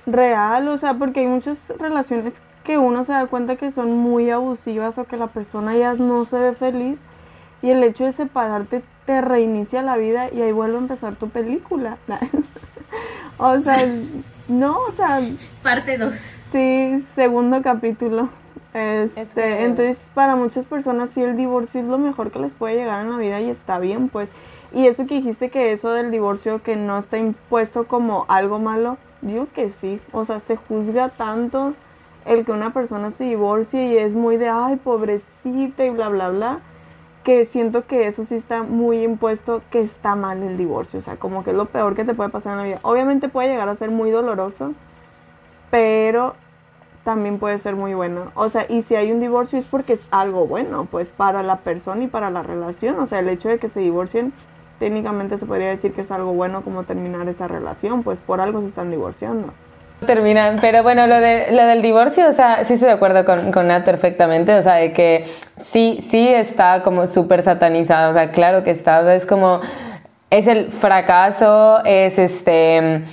[0.05, 4.29] Real, o sea, porque hay muchas relaciones que uno se da cuenta que son muy
[4.29, 6.97] abusivas o que la persona ya no se ve feliz
[7.61, 11.29] y el hecho de separarte te reinicia la vida y ahí vuelve a empezar tu
[11.29, 11.97] película.
[13.37, 13.77] o sea,
[14.47, 15.19] no, o sea,
[15.63, 16.15] Parte 2.
[16.51, 18.29] Sí, segundo capítulo.
[18.73, 22.53] Este, Es que- Entonces, para muchas personas sí el divorcio es lo mejor que les
[22.53, 24.29] puede llegar en la vida y está bien, pues.
[24.73, 28.97] Y eso que dijiste que eso del divorcio que no está impuesto como algo malo,
[29.21, 30.01] yo que sí.
[30.11, 31.73] O sea, se juzga tanto
[32.25, 36.29] el que una persona se divorcie y es muy de, ay, pobrecita y bla, bla,
[36.29, 36.59] bla,
[37.23, 40.99] que siento que eso sí está muy impuesto, que está mal el divorcio.
[40.99, 42.79] O sea, como que es lo peor que te puede pasar en la vida.
[42.83, 44.73] Obviamente puede llegar a ser muy doloroso,
[45.71, 46.35] pero
[47.07, 48.33] también puede ser muy bueno.
[48.35, 51.59] O sea, y si hay un divorcio es porque es algo bueno, pues para la
[51.59, 52.99] persona y para la relación.
[52.99, 54.33] O sea, el hecho de que se divorcien,
[54.77, 58.59] técnicamente se podría decir que es algo bueno como terminar esa relación, pues por algo
[58.59, 59.53] se están divorciando.
[60.05, 63.53] Terminan, pero bueno, lo, de, lo del divorcio, o sea, sí estoy de acuerdo con,
[63.53, 65.23] con Nat perfectamente, o sea, de que
[65.63, 69.61] sí, sí está como súper satanizado, o sea, claro que está, es como,
[70.29, 73.05] es el fracaso, es este,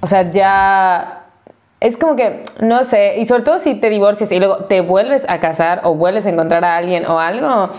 [0.00, 1.17] o sea, ya,
[1.80, 5.24] es como que, no sé, y sobre todo si te divorcias y luego te vuelves
[5.28, 7.70] a casar o vuelves a encontrar a alguien o algo,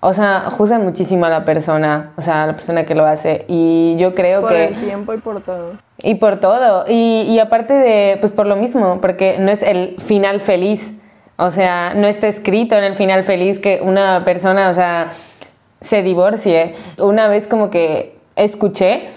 [0.00, 3.46] o sea, juzgan muchísimo a la persona, o sea, a la persona que lo hace,
[3.48, 4.64] y yo creo Por que...
[4.66, 5.72] el tiempo y por todo.
[6.02, 6.84] Y por todo.
[6.86, 10.94] Y, y aparte de, pues por lo mismo, porque no es el final feliz.
[11.36, 15.12] O sea, no está escrito en el final feliz que una persona, o sea,
[15.80, 16.74] se divorcie.
[16.98, 19.10] Una vez como que escuché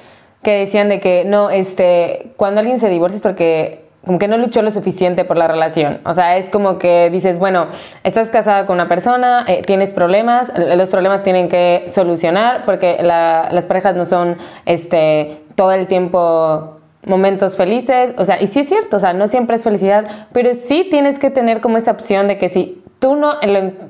[0.44, 4.38] que decían de que no, este, cuando alguien se divorcia es porque como que no
[4.38, 6.00] luchó lo suficiente por la relación.
[6.06, 7.68] O sea, es como que dices, bueno,
[8.04, 13.50] estás casada con una persona, eh, tienes problemas, los problemas tienen que solucionar porque la-
[13.52, 18.14] las parejas no son este, todo el tiempo momentos felices.
[18.18, 21.20] O sea, y sí es cierto, o sea, no siempre es felicidad, pero sí tienes
[21.20, 23.34] que tener como esa opción de que si tú no,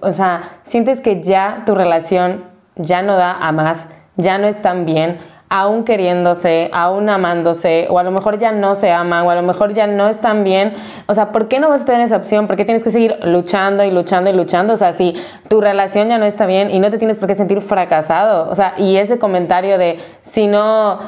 [0.01, 2.45] o sea, sientes que ya tu relación
[2.75, 5.17] ya no da a más, ya no es tan bien,
[5.53, 9.41] aún queriéndose, aún amándose, o a lo mejor ya no se aman, o a lo
[9.41, 10.71] mejor ya no están bien.
[11.07, 12.47] O sea, ¿por qué no vas a tener esa opción?
[12.47, 14.73] ¿Por qué tienes que seguir luchando y luchando y luchando?
[14.73, 15.13] O sea, si
[15.49, 18.49] tu relación ya no está bien y no te tienes por qué sentir fracasado.
[18.49, 20.99] O sea, y ese comentario de si no,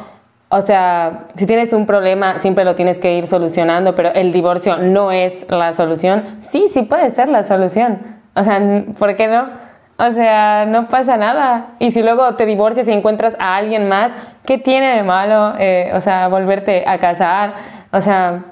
[0.50, 4.76] o sea, si tienes un problema, siempre lo tienes que ir solucionando, pero el divorcio
[4.76, 6.40] no es la solución.
[6.42, 8.00] Sí, sí puede ser la solución.
[8.36, 8.62] O sea,
[9.00, 9.63] ¿por qué no?
[9.98, 11.76] O sea, no pasa nada.
[11.80, 14.12] Y si luego te divorcias y encuentras a alguien más,
[14.46, 15.54] ¿qué tiene de malo?
[15.60, 17.54] Eh, o sea, volverte a casar.
[17.92, 18.44] O sea,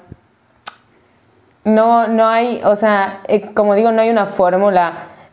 [1.64, 4.92] no, no hay, o sea, eh, como digo, no hay una fórmula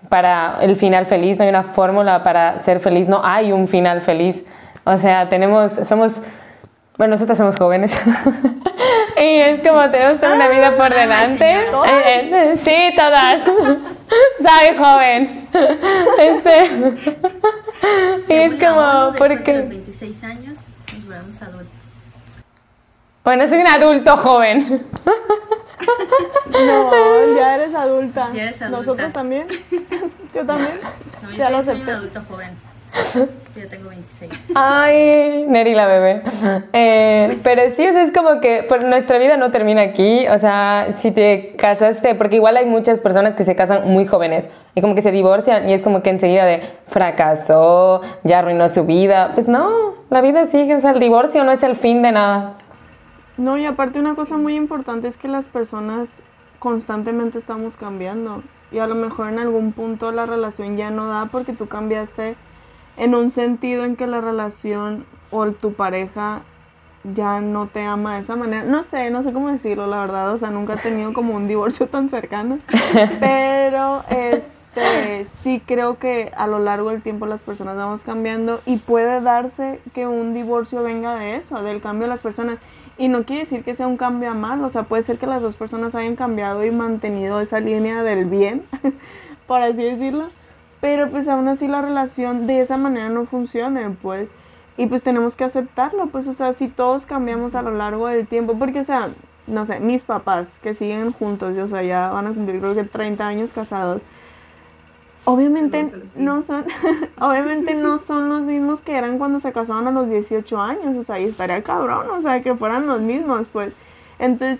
[0.09, 4.01] para el final feliz, no hay una fórmula para ser feliz, no hay un final
[4.01, 4.45] feliz.
[4.83, 6.21] O sea, tenemos, somos,
[6.97, 7.95] bueno, nosotros somos jóvenes.
[9.19, 11.45] y es como tenemos toda una vida por delante.
[11.45, 13.41] Eh, eh, sí, todas.
[13.45, 15.47] Soy joven.
[16.17, 16.71] Este.
[18.27, 19.53] y es como, porque...
[19.53, 21.79] De los 26 años nos volvemos adultos.
[23.23, 24.87] Bueno, soy un adulto joven.
[26.49, 28.29] No, ya eres adulta.
[28.33, 28.77] Ya eres adulta.
[28.77, 29.47] Nosotros también.
[30.33, 30.79] Yo también.
[31.21, 32.68] No, yo ya lo soy un adulto joven.
[33.55, 34.51] Yo tengo 26.
[34.55, 36.21] Ay, Neri la bebé.
[36.73, 40.27] Eh, pero sí, o sea, es como que pues, nuestra vida no termina aquí.
[40.27, 44.49] O sea, si te casaste, porque igual hay muchas personas que se casan muy jóvenes
[44.75, 48.85] y como que se divorcian y es como que enseguida de fracasó, ya arruinó su
[48.85, 49.31] vida.
[49.33, 52.55] Pues no, la vida sigue, o sea, el divorcio no es el fin de nada.
[53.37, 56.09] No, y aparte una cosa muy importante es que las personas
[56.59, 58.43] constantemente estamos cambiando.
[58.71, 62.35] Y a lo mejor en algún punto la relación ya no da porque tú cambiaste
[62.99, 66.41] en un sentido en que la relación o tu pareja
[67.15, 68.63] ya no te ama de esa manera.
[68.63, 70.33] No sé, no sé cómo decirlo, la verdad.
[70.33, 72.59] O sea, nunca he tenido como un divorcio tan cercano.
[73.19, 78.77] Pero este sí creo que a lo largo del tiempo las personas vamos cambiando y
[78.77, 82.59] puede darse que un divorcio venga de eso, del cambio de las personas.
[82.97, 85.25] Y no quiere decir que sea un cambio a mal, o sea, puede ser que
[85.25, 88.63] las dos personas hayan cambiado y mantenido esa línea del bien,
[89.47, 90.27] por así decirlo.
[90.81, 94.29] Pero pues aún así la relación de esa manera no funciona, pues.
[94.77, 98.27] Y pues tenemos que aceptarlo, pues, o sea, si todos cambiamos a lo largo del
[98.27, 99.09] tiempo, porque, o sea,
[99.45, 102.85] no sé, mis papás que siguen juntos, o sea, ya van a cumplir creo que
[102.85, 104.01] 30 años casados,
[105.25, 106.65] Obviamente no son,
[107.19, 111.03] obviamente no son los mismos que eran cuando se casaban a los 18 años, o
[111.03, 113.73] sea, y estaría cabrón, o sea, que fueran los mismos, pues.
[114.17, 114.59] Entonces,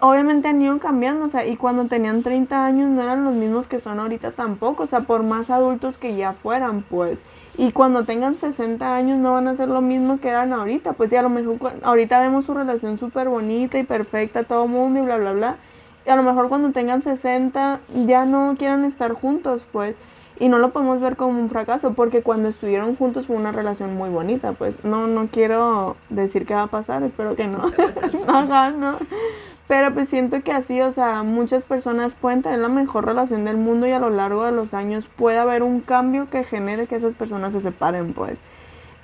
[0.00, 3.66] obviamente han ido cambiando, o sea, y cuando tenían 30 años no eran los mismos
[3.66, 7.18] que son ahorita tampoco, o sea, por más adultos que ya fueran, pues.
[7.58, 11.12] Y cuando tengan 60 años no van a ser lo mismo que eran ahorita, pues,
[11.12, 15.02] y a lo mejor ahorita vemos su relación súper bonita y perfecta, todo mundo y
[15.02, 15.56] bla, bla, bla
[16.06, 19.96] y a lo mejor cuando tengan 60 ya no quieran estar juntos, pues.
[20.38, 23.96] Y no lo podemos ver como un fracaso, porque cuando estuvieron juntos fue una relación
[23.96, 24.74] muy bonita, pues.
[24.84, 27.64] No, no quiero decir qué va a pasar, espero que no.
[28.28, 28.98] Ajá, no.
[29.68, 33.56] Pero pues siento que así, o sea, muchas personas pueden tener la mejor relación del
[33.56, 36.96] mundo y a lo largo de los años puede haber un cambio que genere que
[36.96, 38.38] esas personas se separen, pues.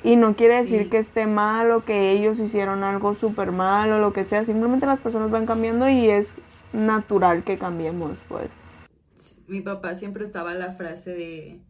[0.05, 3.99] Y no quiere decir que esté mal o que ellos hicieron algo súper mal o
[3.99, 6.29] lo que sea, simplemente las personas van cambiando y es
[6.73, 8.49] natural que cambiemos, pues.
[9.47, 11.61] Mi papá siempre usaba la frase de,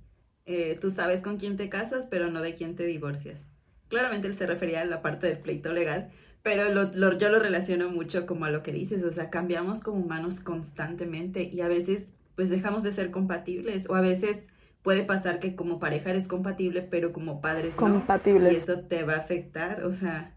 [0.46, 3.40] eh, tú sabes con quién te casas, pero no de quién te divorcias.
[3.88, 6.10] Claramente él se refería a la parte del pleito legal,
[6.42, 10.40] pero yo lo relaciono mucho como a lo que dices, o sea, cambiamos como humanos
[10.40, 14.46] constantemente y a veces pues dejamos de ser compatibles o a veces
[14.82, 18.52] puede pasar que como pareja eres compatible, pero como padres compatibles.
[18.52, 20.34] Y eso te va a afectar, o sea,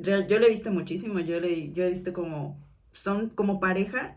[0.00, 2.58] yo, yo lo he visto muchísimo, yo, le, yo he visto como
[2.92, 4.16] son como pareja,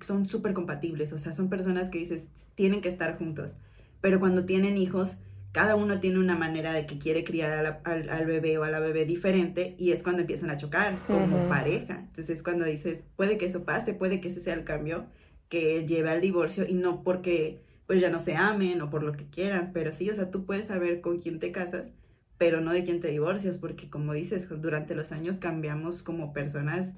[0.00, 3.54] son súper compatibles, o sea, son personas que dices, tienen que estar juntos,
[4.00, 5.16] pero cuando tienen hijos,
[5.58, 9.04] cada uno tiene una manera de que quiere criar al, bebé o a la bebé
[9.04, 11.98] diferente y es cuando empiezan a chocar como pareja.
[11.98, 15.06] Entonces es cuando dices, puede que eso pase, puede que ese sea el cambio
[15.48, 19.14] que lleve al divorcio y no porque pues ya no se amen o por lo
[19.14, 21.92] que quieran, pero sí, o sea, tú puedes saber con quién te casas,
[22.36, 26.94] pero no de quién te divorcias, porque como dices, durante los años cambiamos como personas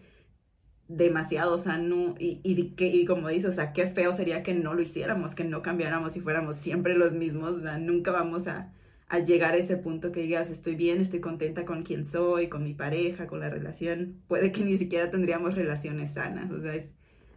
[0.91, 4.55] demasiado, o sea, no, y, y, y, como dices, o sea, qué feo sería que
[4.55, 8.49] no lo hiciéramos, que no cambiáramos y fuéramos siempre los mismos, o sea, nunca vamos
[8.49, 8.73] a,
[9.09, 12.65] a, llegar a ese punto que digas, estoy bien, estoy contenta con quien soy, con
[12.65, 16.93] mi pareja, con la relación, puede que ni siquiera tendríamos relaciones sanas, o sea, es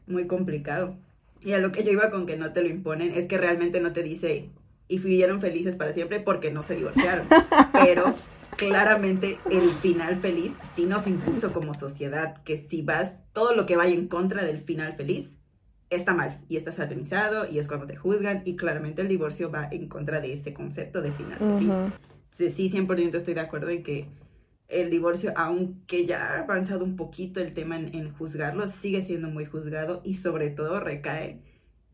[0.08, 0.98] muy complicado.
[1.42, 3.80] Y a lo que yo iba con que no te lo imponen, es que realmente
[3.82, 4.50] no te dice,
[4.88, 7.28] y vivieron felices para siempre porque no se divorciaron,
[7.72, 8.16] pero
[8.58, 13.76] claramente el final feliz sí nos impuso como sociedad que si vas, todo lo que
[13.76, 15.30] vaya en contra del final feliz
[15.90, 19.68] está mal y está satanizado y es cuando te juzgan y claramente el divorcio va
[19.72, 22.54] en contra de ese concepto de final feliz.
[22.56, 24.08] Sí, 100% estoy de acuerdo en que
[24.68, 29.28] el divorcio, aunque ya ha avanzado un poquito el tema en, en juzgarlo, sigue siendo
[29.28, 31.42] muy juzgado y sobre todo recae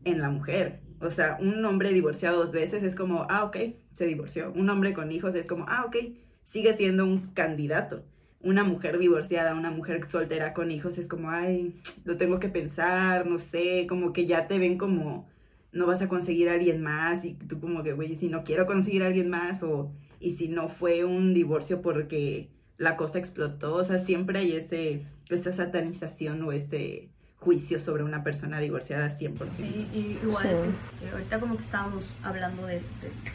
[0.05, 0.81] en la mujer.
[1.01, 3.57] O sea, un hombre divorciado dos veces es como, ah, ok,
[3.95, 4.51] se divorció.
[4.53, 5.97] Un hombre con hijos es como, ah, ok,
[6.45, 8.03] sigue siendo un candidato.
[8.41, 11.75] Una mujer divorciada, una mujer soltera con hijos es como, ay,
[12.05, 15.27] lo tengo que pensar, no sé, como que ya te ven como
[15.71, 18.65] no vas a conseguir a alguien más y tú como que, güey, si no quiero
[18.65, 23.75] conseguir a alguien más o y si no fue un divorcio porque la cosa explotó,
[23.75, 29.49] o sea, siempre hay ese, esa satanización o ese juicio sobre una persona divorciada 100%.
[29.55, 32.81] Sí, y igual, este, ahorita como que estábamos hablando de,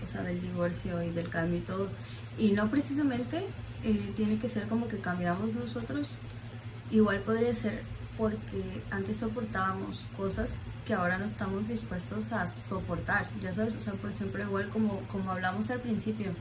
[0.03, 1.89] o sea, del divorcio y del cambio y todo,
[2.39, 3.47] y no precisamente
[3.85, 6.13] eh, tiene que ser como que cambiamos nosotros,
[6.91, 7.83] igual podría ser
[8.17, 10.57] porque antes soportábamos cosas
[10.87, 15.01] que ahora no estamos dispuestos a soportar, ya sabes, o sea, por ejemplo, igual como,
[15.09, 16.33] como hablamos al principio,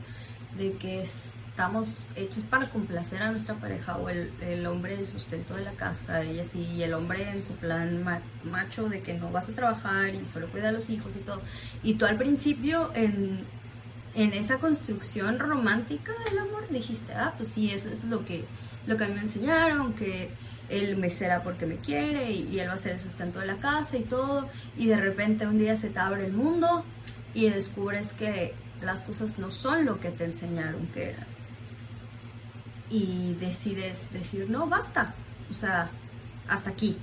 [0.56, 5.54] de que estamos hechos para complacer a nuestra pareja o el, el hombre de sustento
[5.54, 8.04] de la casa, ella sí, y el hombre en su plan
[8.44, 11.42] macho de que no vas a trabajar y solo cuida a los hijos y todo.
[11.82, 13.44] Y tú al principio en,
[14.14, 18.44] en esa construcción romántica del amor dijiste, ah, pues sí, eso, es lo que,
[18.86, 20.30] lo que a mí me enseñaron, que
[20.68, 23.46] él me será porque me quiere y, y, él va a ser el sustento de
[23.46, 24.48] la casa y todo.
[24.76, 26.84] Y de repente un día se te abre el mundo
[27.34, 31.26] y descubres que las cosas no son lo que te enseñaron que eran.
[32.90, 35.14] Y decides decir, no, basta.
[35.50, 35.90] O sea,
[36.48, 36.96] hasta aquí.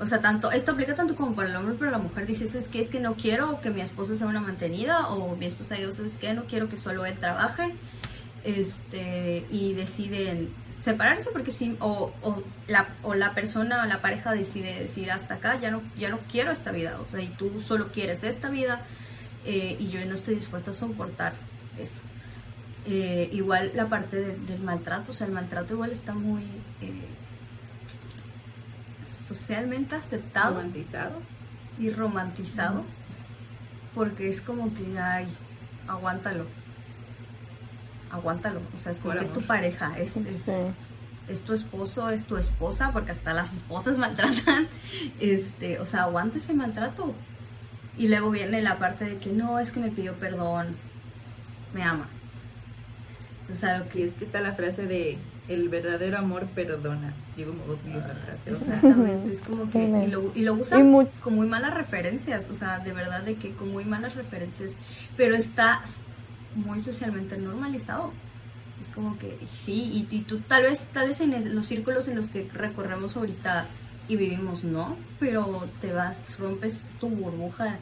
[0.00, 2.68] O sea, tanto, esto aplica tanto como para el hombre, pero la mujer dice, es
[2.68, 6.06] que es que no quiero que mi esposa sea una mantenida, o mi esposa dice,
[6.06, 7.74] es que no quiero que solo él trabaje,
[8.44, 14.78] este, y deciden separarse porque sí, o, o, la, o la persona la pareja decide
[14.80, 17.90] decir, hasta acá, ya no, ya no quiero esta vida, o sea, y tú solo
[17.92, 18.82] quieres esta vida,
[19.44, 21.34] eh, y yo no estoy dispuesta a soportar
[21.78, 22.00] eso.
[22.86, 26.42] Eh, igual la parte del maltrato, o sea, el maltrato igual está muy
[26.80, 27.07] eh,
[29.08, 30.54] socialmente aceptado.
[30.54, 31.20] Romantizado.
[31.78, 32.84] Y romantizado.
[33.94, 35.26] Porque es como que, ay,
[35.86, 36.46] aguántalo.
[38.10, 38.60] Aguántalo.
[38.74, 40.48] O sea, es como que es tu pareja, es, es,
[41.28, 44.68] es, tu esposo, es tu esposa, porque hasta las esposas maltratan.
[45.20, 47.14] Este, o sea, aguanta ese maltrato.
[47.96, 50.76] Y luego viene la parte de que no, es que me pidió perdón,
[51.74, 52.08] me ama.
[53.50, 55.18] O sea, lo que es que está la frase de
[55.48, 57.14] el verdadero amor perdona.
[57.36, 58.50] Digo, odio esa frase.
[58.50, 59.82] Exactamente, es como que.
[59.82, 63.52] Y lo, y lo usan con muy malas referencias, o sea, de verdad, de que
[63.52, 64.72] con muy malas referencias.
[65.16, 65.82] Pero está
[66.54, 68.12] muy socialmente normalizado.
[68.80, 72.28] Es como que sí, y, tú tal vez, tal vez en los círculos en los
[72.28, 73.66] que recorremos ahorita
[74.06, 77.78] y vivimos no, pero te vas, rompes tu burbuja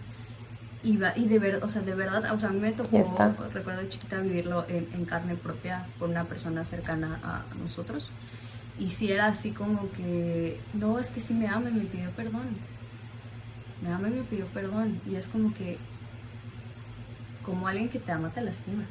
[0.86, 2.96] y, va, y de verdad, o sea, de verdad, o sea, a mí me tocó,
[3.52, 8.12] recuerdo de chiquita vivirlo en, carne propia por una persona cercana a, nosotros.
[8.78, 12.10] Y si era así como que, no, es que sí me ama y me pidió
[12.10, 12.46] perdón.
[13.82, 15.00] Me ama y me pidió perdón.
[15.06, 15.76] Y es como que,
[17.44, 18.84] como alguien que te ama te lastima.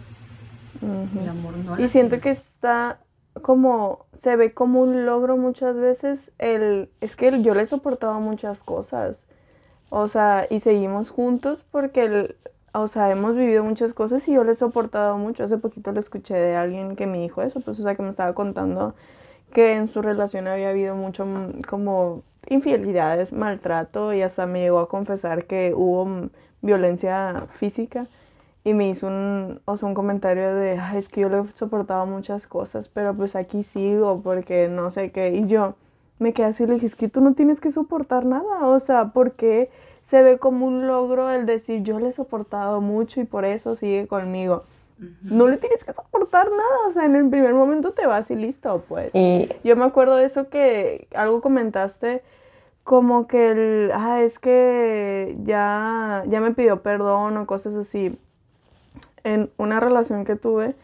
[0.82, 3.00] El amor no Y siento que está
[3.42, 8.20] como se ve como un logro muchas veces el es que yo le he soportado
[8.20, 9.16] muchas cosas
[9.90, 12.36] o sea y seguimos juntos porque
[12.74, 16.00] o sea hemos vivido muchas cosas y yo le he soportado mucho hace poquito lo
[16.00, 18.96] escuché de alguien que me dijo eso pues o sea que me estaba contando
[19.54, 24.80] que en su relación había habido mucho mm, como infidelidades maltrato y hasta me llegó
[24.80, 26.30] a confesar que hubo mm,
[26.62, 28.08] violencia física
[28.66, 32.06] y me hizo un, o sea, un comentario de, es que yo le he soportado
[32.08, 35.36] muchas cosas, pero pues aquí sigo porque no sé qué.
[35.36, 35.76] Y yo
[36.20, 38.80] me quedé así y le dije, es que tú no tienes que soportar nada, o
[38.80, 39.70] sea, porque
[40.10, 43.76] se ve como un logro el decir, yo le he soportado mucho y por eso
[43.76, 44.64] sigue conmigo.
[45.22, 48.36] No le tienes que soportar nada, o sea, en el primer momento te vas y
[48.36, 49.12] listo, pues.
[49.14, 49.50] Y...
[49.64, 52.22] Yo me acuerdo de eso que algo comentaste
[52.86, 58.18] como que el, ah, es que ya, ya me pidió perdón o cosas así
[59.24, 60.76] en una relación que tuve,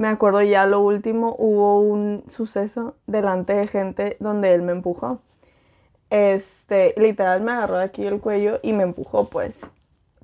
[0.00, 5.20] me acuerdo ya lo último, hubo un suceso delante de gente donde él me empujó.
[6.08, 9.54] Este, literal me agarró de aquí el cuello y me empujó, pues,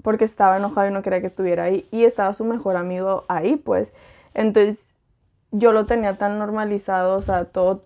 [0.02, 1.86] porque estaba enojado y no quería que estuviera ahí.
[1.90, 3.92] Y estaba su mejor amigo ahí, pues.
[4.32, 4.78] Entonces,
[5.50, 7.82] yo lo tenía tan normalizado, o sea, todo,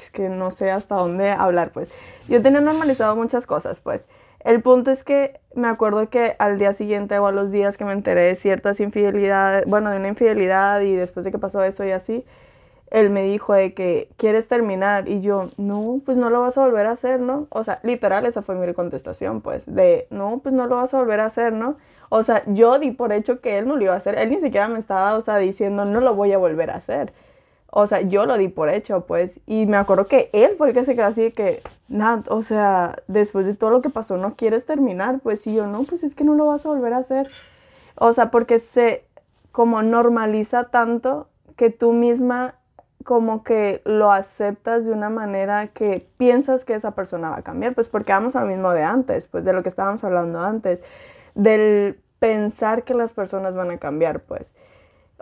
[0.00, 1.88] es que no sé hasta dónde hablar, pues.
[2.28, 4.02] Yo tenía normalizado muchas cosas, pues.
[4.44, 7.84] El punto es que me acuerdo que al día siguiente o a los días que
[7.84, 11.84] me enteré de ciertas infidelidades, bueno, de una infidelidad y después de que pasó eso
[11.84, 12.24] y así,
[12.90, 16.64] él me dijo de que quieres terminar y yo, no, pues no lo vas a
[16.64, 17.46] volver a hacer, ¿no?
[17.50, 20.98] O sea, literal esa fue mi contestación, pues, de, no, pues no lo vas a
[20.98, 21.76] volver a hacer, ¿no?
[22.10, 24.40] O sea, yo di por hecho que él no lo iba a hacer, él ni
[24.40, 27.12] siquiera me estaba, o sea, diciendo, no lo voy a volver a hacer.
[27.76, 29.32] O sea, yo lo di por hecho, pues.
[29.46, 32.42] Y me acuerdo que él fue el que se quedó así de que, nada, o
[32.42, 35.18] sea, después de todo lo que pasó, ¿no quieres terminar?
[35.20, 37.28] Pues y yo, no, pues es que no lo vas a volver a hacer.
[37.96, 39.04] O sea, porque se
[39.50, 42.54] como normaliza tanto que tú misma
[43.04, 47.74] como que lo aceptas de una manera que piensas que esa persona va a cambiar,
[47.74, 50.80] pues porque vamos al mismo de antes, pues de lo que estábamos hablando antes,
[51.34, 54.46] del pensar que las personas van a cambiar, pues.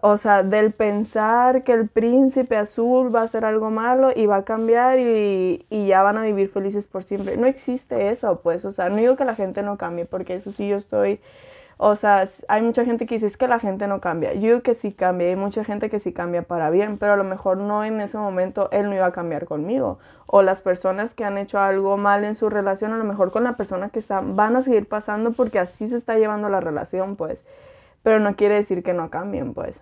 [0.04, 4.36] O sea, del pensar que el príncipe azul va a hacer algo malo y va
[4.38, 7.36] a cambiar y, y, ya van a vivir felices por siempre.
[7.36, 8.64] No existe eso, pues.
[8.64, 11.20] O sea, no digo que la gente no cambie, porque eso sí yo estoy
[11.84, 14.34] o sea, hay mucha gente que dice es que la gente no cambia.
[14.34, 17.16] Yo digo que sí cambia, hay mucha gente que sí cambia para bien, pero a
[17.16, 19.98] lo mejor no en ese momento él no iba a cambiar conmigo.
[20.26, 23.42] O las personas que han hecho algo mal en su relación, a lo mejor con
[23.42, 27.16] la persona que está, van a seguir pasando porque así se está llevando la relación,
[27.16, 27.44] pues.
[28.04, 29.74] Pero no quiere decir que no cambien, pues.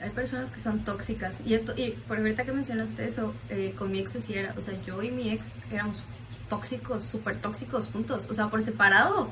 [0.00, 1.40] Hay personas que son tóxicas.
[1.44, 4.60] Y esto, y por ahorita que mencionaste eso, eh, con mi ex sí era, o
[4.60, 6.04] sea, yo y mi ex éramos
[6.48, 8.28] tóxicos, súper tóxicos juntos.
[8.30, 9.30] O sea, por separado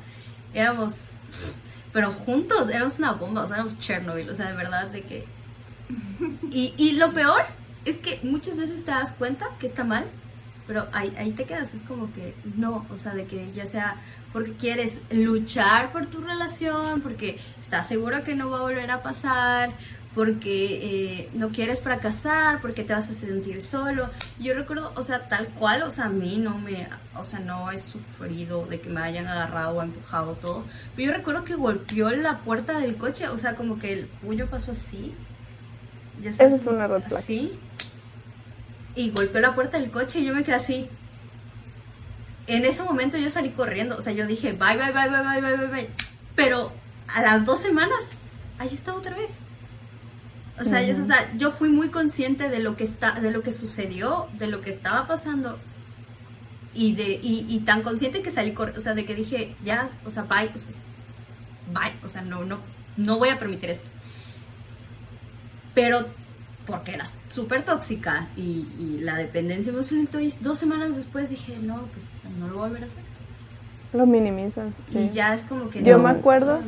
[0.53, 1.17] éramos
[1.93, 5.25] pero juntos éramos una bomba, o sea, éramos Chernobyl, o sea, de verdad, de que...
[6.53, 7.43] Y, y lo peor
[7.85, 10.05] es que muchas veces te das cuenta que está mal,
[10.67, 13.97] pero ahí, ahí te quedas, es como que no, o sea, de que ya sea
[14.33, 19.03] porque quieres luchar por tu relación, porque estás seguro que no va a volver a
[19.03, 19.73] pasar,
[20.15, 24.11] porque eh, no quieres fracasar, porque te vas a sentir solo.
[24.41, 27.71] Yo recuerdo, o sea, tal cual, o sea, a mí no me, o sea, no
[27.71, 30.65] he sufrido de que me hayan agarrado o empujado todo,
[30.97, 34.47] pero yo recuerdo que golpeó la puerta del coche, o sea, como que el puño
[34.47, 35.15] pasó así.
[36.21, 37.59] Ya sabes, es una red Así.
[38.97, 40.89] Y golpeó la puerta del coche y yo me quedé así.
[42.49, 45.41] En ese momento yo salí corriendo, o sea, yo dije, bye, bye, bye, bye, bye,
[45.41, 45.91] bye, bye, bye.
[46.35, 46.73] Pero
[47.07, 48.13] a las dos semanas,
[48.59, 49.39] ahí está otra vez.
[50.61, 53.51] O sea, o sea, yo fui muy consciente de lo que está, de lo que
[53.51, 55.59] sucedió, de lo que estaba pasando
[56.75, 60.25] y de y, tan consciente que salí, o sea, de que dije ya, o sea,
[60.25, 60.75] bye, o sea,
[61.73, 62.59] bye, o sea, no, no,
[62.97, 63.89] no voy a permitir esto.
[65.75, 66.07] Pero
[66.67, 72.17] porque era súper tóxica y, la dependencia emocional, entonces dos semanas después dije no, pues
[72.39, 73.03] no lo voy a volver a hacer.
[73.93, 74.73] Lo minimizas.
[74.93, 74.99] Sí.
[74.99, 76.61] Y ya es como que yo me acuerdo.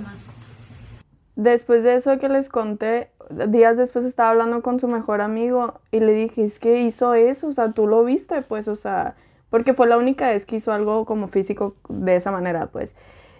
[1.36, 3.10] Después de eso que les conté,
[3.48, 7.48] días después estaba hablando con su mejor amigo y le dije, es que hizo eso,
[7.48, 9.14] o sea, tú lo viste, pues, o sea,
[9.50, 12.90] porque fue la única vez que hizo algo como físico de esa manera, pues.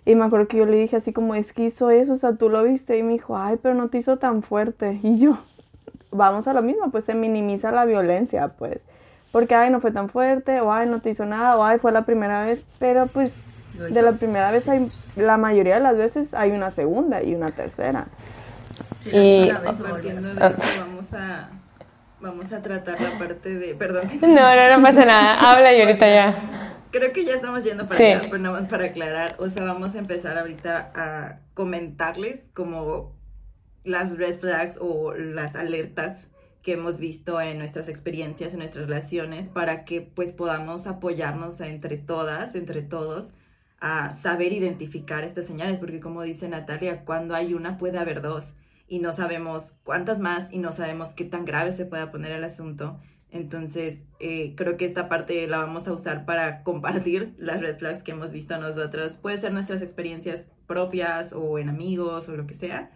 [0.05, 2.35] Y me acuerdo que yo le dije así como, es que hizo eso, o sea,
[2.35, 2.99] tú lo viste.
[2.99, 5.01] Y me dijo, ay, pero no te hizo tan fuerte.
[5.03, 5.39] Y yo,
[6.11, 8.85] vamos a lo mismo, pues se minimiza la violencia, pues.
[9.31, 11.93] Porque, ay, no fue tan fuerte, o ay, no te hizo nada, o ay, fue
[11.93, 12.63] la primera vez.
[12.79, 13.33] Pero pues,
[13.75, 17.53] de la primera vez hay, la mayoría de las veces hay una segunda y una
[17.53, 18.09] tercera
[19.07, 19.51] y
[19.83, 21.51] partiendo de eso vamos a
[22.21, 24.09] vamos a tratar la parte de perdón.
[24.21, 25.35] No no no pasa nada.
[25.41, 26.79] Habla y ahorita ya.
[26.91, 29.37] Creo que ya estamos yendo para allá pero nada más para aclarar.
[29.39, 33.15] O sea vamos a empezar ahorita a comentarles como
[33.85, 36.27] las red flags o las alertas
[36.63, 41.97] que hemos visto en nuestras experiencias, en nuestras relaciones, para que pues podamos apoyarnos entre
[41.97, 43.29] todas, entre todos,
[43.81, 48.55] a saber identificar estas señales, porque como dice Natalia, cuando hay una puede haber dos
[48.93, 52.45] y no sabemos cuántas más y no sabemos qué tan grave se pueda poner el
[52.45, 53.01] asunto.
[53.31, 58.03] Entonces, eh, creo que esta parte la vamos a usar para compartir las red flags
[58.03, 59.15] que hemos visto nosotros.
[59.15, 62.91] Puede ser nuestras experiencias propias o en amigos o lo que sea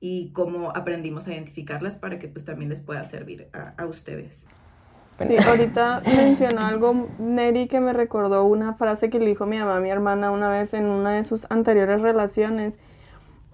[0.00, 4.46] y cómo aprendimos a identificarlas para que pues también les pueda servir a, ustedes.
[5.18, 9.80] Sí, ahorita mencionó algo Neri que me recordó una frase que le dijo mi mamá
[9.80, 12.72] mi hermana una vez en una de sus anteriores relaciones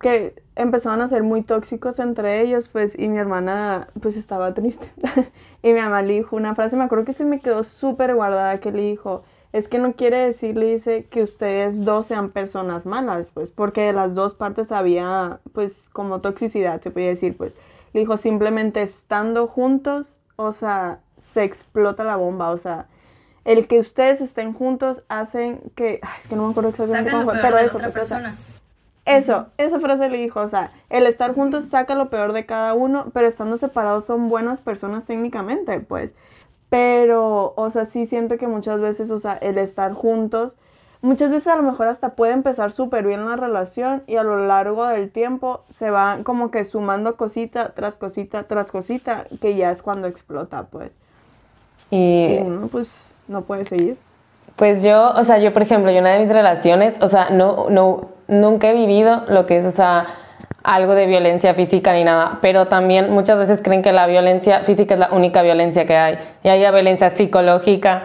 [0.01, 4.91] que empezaron a ser muy tóxicos entre ellos, pues, y mi hermana, pues, estaba triste.
[5.63, 8.61] y mi mamá le dijo una frase, me acuerdo que se me quedó súper guardada,
[8.61, 9.23] que le dijo,
[9.53, 13.83] es que no quiere decir, le dice, que ustedes dos sean personas malas, pues, porque
[13.83, 17.55] de las dos partes había, pues, como toxicidad, se podía decir, pues.
[17.93, 21.01] Le dijo, simplemente estando juntos, o sea,
[21.33, 22.87] se explota la bomba, o sea,
[23.45, 27.25] el que ustedes estén juntos hacen que, ay, es que no me acuerdo exactamente cómo
[27.25, 28.37] fue, pero eso, otra pues, persona.
[29.09, 32.75] Eso, esa frase le dijo, o sea, el estar juntos saca lo peor de cada
[32.75, 36.15] uno, pero estando separados son buenas personas técnicamente, pues.
[36.69, 40.53] Pero, o sea, sí siento que muchas veces, o sea, el estar juntos,
[41.01, 44.47] muchas veces a lo mejor hasta puede empezar súper bien la relación y a lo
[44.47, 49.71] largo del tiempo se va como que sumando cosita tras cosita tras cosita, que ya
[49.71, 50.93] es cuando explota, pues.
[51.91, 52.93] Y, uno, pues,
[53.27, 53.97] no puede seguir.
[54.57, 57.71] Pues yo, o sea, yo por ejemplo, yo una de mis relaciones, o sea, no,
[57.71, 60.07] no, nunca he vivido lo que es, o sea,
[60.63, 64.95] algo de violencia física ni nada, pero también muchas veces creen que la violencia física
[64.95, 68.03] es la única violencia que hay, y hay violencia psicológica.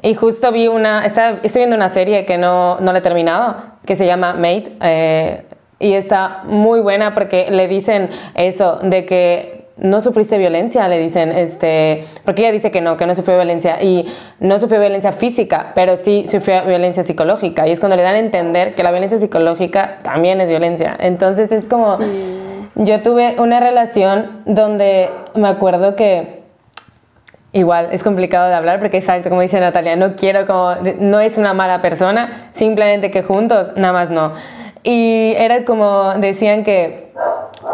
[0.00, 3.96] Y justo vi una, estoy viendo una serie que no, no la he terminado, que
[3.96, 5.44] se llama Mate, eh,
[5.80, 11.30] y está muy buena porque le dicen eso, de que no sufriste violencia, le dicen,
[11.30, 14.06] este, porque ella dice que no, que no sufrió violencia y
[14.40, 18.18] no sufrió violencia física, pero sí sufrió violencia psicológica y es cuando le dan a
[18.18, 20.96] entender que la violencia psicológica también es violencia.
[20.98, 21.98] Entonces es como,
[22.74, 26.38] yo tuve una relación donde me acuerdo que
[27.52, 31.38] igual es complicado de hablar porque exacto como dice Natalia, no quiero como, no es
[31.38, 34.32] una mala persona, simplemente que juntos nada más no.
[34.82, 37.12] Y era como decían que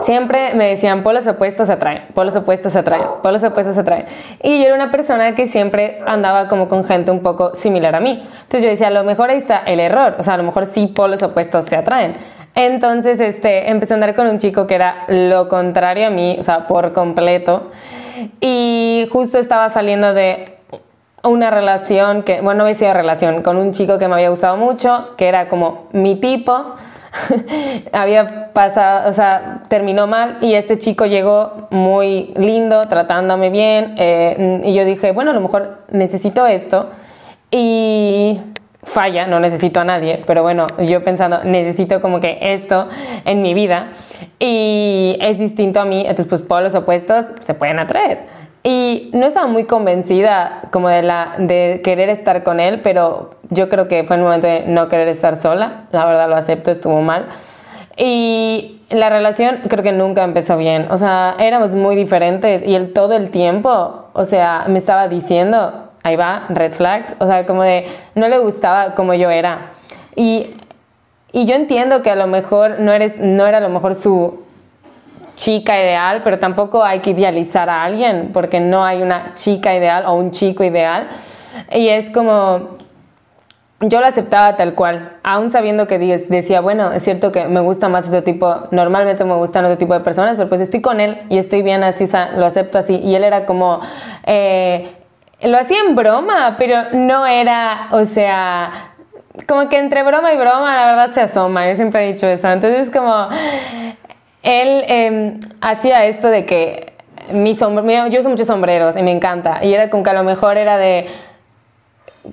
[0.04, 4.06] siempre me decían polos opuestos atraen, polos opuestos atraen, polos opuestos atraen.
[4.42, 8.00] Y yo era una persona que siempre andaba como con gente un poco similar a
[8.00, 8.26] mí.
[8.42, 10.66] Entonces yo decía, a lo mejor ahí está el error, o sea, a lo mejor
[10.66, 12.16] sí polos opuestos se atraen.
[12.54, 16.42] Entonces este, empecé a andar con un chico que era lo contrario a mí, o
[16.42, 17.70] sea, por completo.
[18.40, 20.58] Y justo estaba saliendo de
[21.24, 24.56] una relación que, bueno, no había sido relación, con un chico que me había gustado
[24.56, 26.76] mucho, que era como mi tipo
[27.92, 34.60] había pasado, o sea, terminó mal y este chico llegó muy lindo, tratándome bien eh,
[34.64, 36.90] y yo dije, bueno, a lo mejor necesito esto
[37.50, 38.40] y
[38.82, 42.88] falla, no necesito a nadie, pero bueno, yo pensando, necesito como que esto
[43.24, 43.92] en mi vida
[44.38, 48.43] y es distinto a mí, entonces pues por los opuestos se pueden atraer.
[48.66, 53.68] Y no estaba muy convencida como de, la, de querer estar con él, pero yo
[53.68, 55.84] creo que fue el momento de no querer estar sola.
[55.92, 57.26] La verdad lo acepto, estuvo mal.
[57.98, 60.86] Y la relación creo que nunca empezó bien.
[60.90, 65.90] O sea, éramos muy diferentes y él todo el tiempo, o sea, me estaba diciendo,
[66.02, 67.14] ahí va, red flags.
[67.18, 69.72] O sea, como de, no le gustaba como yo era.
[70.16, 70.54] Y,
[71.32, 74.43] y yo entiendo que a lo mejor no, eres, no era a lo mejor su
[75.36, 80.04] chica ideal, pero tampoco hay que idealizar a alguien porque no hay una chica ideal
[80.06, 81.08] o un chico ideal.
[81.72, 82.76] Y es como,
[83.80, 87.88] yo lo aceptaba tal cual, aún sabiendo que decía, bueno, es cierto que me gusta
[87.88, 91.22] más otro tipo, normalmente me gustan otro tipo de personas, pero pues estoy con él
[91.28, 92.06] y estoy bien así,
[92.36, 92.96] lo acepto así.
[92.96, 93.80] Y él era como,
[94.24, 94.96] eh,
[95.42, 98.94] lo hacía en broma, pero no era, o sea,
[99.46, 102.48] como que entre broma y broma la verdad se asoma, yo siempre he dicho eso.
[102.50, 103.28] Entonces como,
[104.44, 106.92] él em, hacía esto de que
[107.32, 109.64] mi sombrero, yo uso muchos sombreros y me encanta.
[109.64, 111.06] Y era como que a lo mejor era de,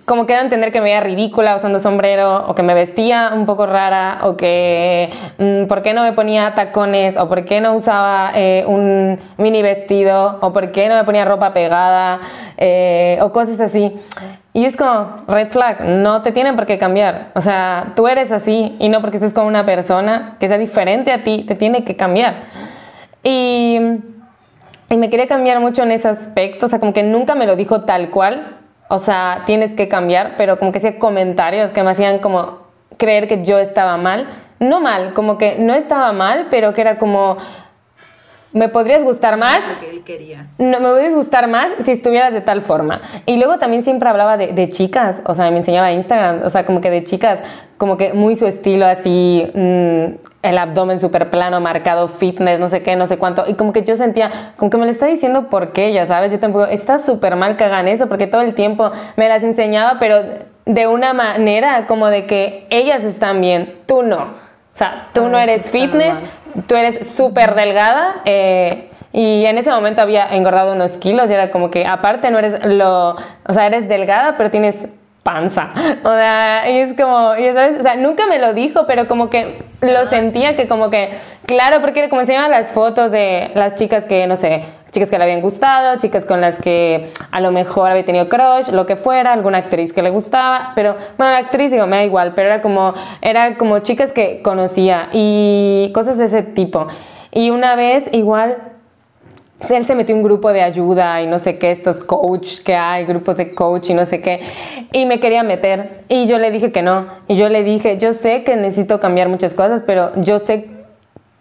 [0.05, 3.45] como que a entender que me veía ridícula usando sombrero, o que me vestía un
[3.45, 7.75] poco rara, o que mm, por qué no me ponía tacones, o por qué no
[7.75, 12.19] usaba eh, un mini vestido, o por qué no me ponía ropa pegada,
[12.57, 13.97] eh, o cosas así.
[14.53, 17.31] Y es como, red flag, no te tienen por qué cambiar.
[17.35, 21.11] O sea, tú eres así y no porque estés con una persona que sea diferente
[21.11, 22.35] a ti, te tiene que cambiar.
[23.23, 23.79] Y,
[24.89, 27.55] y me quería cambiar mucho en ese aspecto, o sea, como que nunca me lo
[27.55, 28.57] dijo tal cual,
[28.89, 32.59] o sea, tienes que cambiar, pero como que hacía comentarios que me hacían como
[32.97, 34.27] creer que yo estaba mal.
[34.59, 37.37] No mal, como que no estaba mal, pero que era como,
[38.53, 39.61] me podrías gustar más.
[39.79, 40.47] que él quería.
[40.57, 43.01] No, me podrías gustar más si estuvieras de tal forma.
[43.25, 46.81] Y luego también siempre hablaba de, chicas, o sea, me enseñaba Instagram, o sea, como
[46.81, 47.39] que de chicas,
[47.77, 50.05] como que muy su estilo así, mm,
[50.43, 53.45] el abdomen súper plano, marcado, fitness, no sé qué, no sé cuánto.
[53.47, 56.31] Y como que yo sentía, como que me lo está diciendo por qué, ya sabes,
[56.31, 59.97] yo tampoco, está súper mal que hagan eso, porque todo el tiempo me las enseñaba,
[59.99, 60.17] pero
[60.65, 64.41] de una manera como de que ellas están bien, tú no.
[64.73, 66.13] O sea, tú no eres fitness,
[66.67, 71.51] tú eres súper delgada eh, y en ese momento había engordado unos kilos y era
[71.51, 74.87] como que aparte no eres lo, o sea, eres delgada pero tienes
[75.23, 75.69] panza.
[76.03, 79.29] O sea, y es como, y sabes, o sea, nunca me lo dijo, pero como
[79.29, 81.11] que lo sentía que como que,
[81.45, 85.23] claro, porque como enseñaba las fotos de las chicas que, no sé, chicas que le
[85.23, 89.33] habían gustado, chicas con las que a lo mejor había tenido crush, lo que fuera,
[89.33, 92.61] alguna actriz que le gustaba, pero bueno, la actriz digo, me da igual, pero era
[92.61, 96.87] como era como chicas que conocía y cosas de ese tipo.
[97.31, 98.71] Y una vez igual
[99.69, 103.05] él se metió un grupo de ayuda y no sé qué, estos coach que hay,
[103.05, 104.41] grupos de coach y no sé qué,
[104.91, 106.03] y me quería meter.
[106.09, 107.07] Y yo le dije que no.
[107.27, 110.69] Y yo le dije, yo sé que necesito cambiar muchas cosas, pero yo sé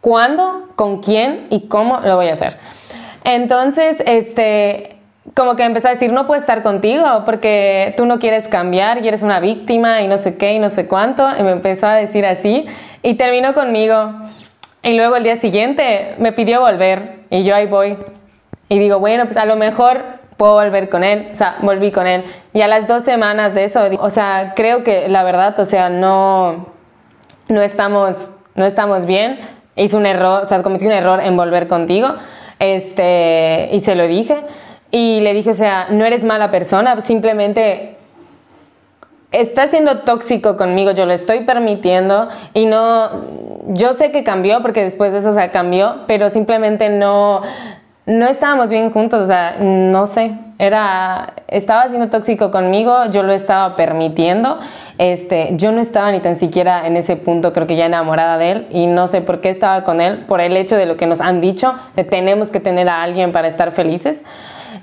[0.00, 2.58] cuándo, con quién y cómo lo voy a hacer.
[3.34, 4.96] Entonces, este,
[5.34, 9.08] como que empezó a decir, no puedo estar contigo porque tú no quieres cambiar y
[9.08, 11.28] eres una víctima y no sé qué y no sé cuánto.
[11.38, 12.66] Y me empezó a decir así
[13.02, 14.12] y terminó conmigo.
[14.82, 17.98] Y luego el día siguiente me pidió volver y yo ahí voy.
[18.68, 20.02] Y digo, bueno, pues a lo mejor
[20.36, 21.28] puedo volver con él.
[21.32, 22.24] O sea, volví con él.
[22.52, 25.88] Y a las dos semanas de eso, o sea, creo que la verdad, o sea,
[25.88, 26.66] no,
[27.48, 29.38] no, estamos, no estamos bien.
[29.76, 32.16] Hice un error, o sea, cometí un error en volver contigo.
[32.60, 34.36] Este, y se lo dije.
[34.92, 37.96] Y le dije, o sea, no eres mala persona, simplemente
[39.32, 43.08] estás siendo tóxico conmigo, yo lo estoy permitiendo y no,
[43.68, 47.42] yo sé que cambió porque después de eso, o sea, cambió, pero simplemente no,
[48.06, 53.32] no estábamos bien juntos, o sea, no sé, era, estaba siendo tóxico conmigo, yo lo
[53.32, 54.58] estaba permitiendo,
[54.98, 58.50] este, yo no estaba ni tan siquiera en ese punto, creo que ya enamorada de
[58.50, 61.06] él, y no sé por qué estaba con él, por el hecho de lo que
[61.06, 64.22] nos han dicho, de tenemos que tener a alguien para estar felices.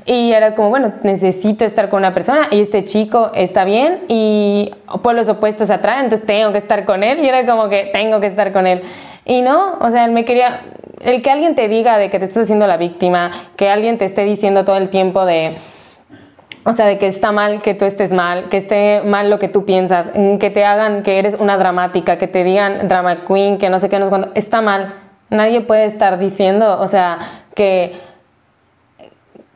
[0.06, 4.72] Y era como, bueno, necesito estar con una persona y este chico está bien y
[5.02, 7.90] por los opuestos se atraen, entonces tengo que estar con él y era como que
[7.92, 8.84] tengo que estar con él.
[9.28, 10.62] Y no, o sea, él me quería,
[11.02, 14.06] el que alguien te diga de que te estás haciendo la víctima, que alguien te
[14.06, 15.58] esté diciendo todo el tiempo de,
[16.64, 19.50] o sea, de que está mal que tú estés mal, que esté mal lo que
[19.50, 20.08] tú piensas,
[20.40, 23.90] que te hagan que eres una dramática, que te digan drama queen, que no sé
[23.90, 24.96] qué, no sé cuándo, está mal.
[25.30, 27.20] Nadie puede estar diciendo, o sea,
[27.54, 28.00] que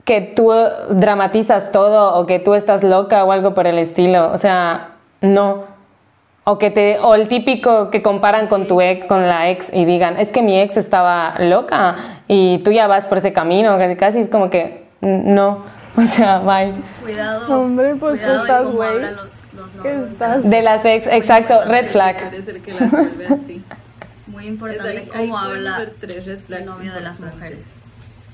[0.04, 0.52] que tú
[0.90, 4.32] dramatizas todo o que tú estás loca o algo por el estilo.
[4.34, 5.71] O sea, no.
[6.52, 9.86] O que te o el típico que comparan con tu ex con la ex y
[9.86, 11.96] digan, "Es que mi ex estaba loca
[12.28, 15.64] y tú ya vas por ese camino", casi es como que no.
[15.96, 16.74] O sea, bye.
[17.02, 17.62] Cuidado.
[17.62, 20.50] Hombre, pues tú cuidado de estás, cómo güey.
[20.50, 22.30] De las ex, exacto, red flag.
[22.30, 23.64] Puede ser que las vuelve así.
[24.28, 27.76] Muy importante cómo habla el novio de las mujeres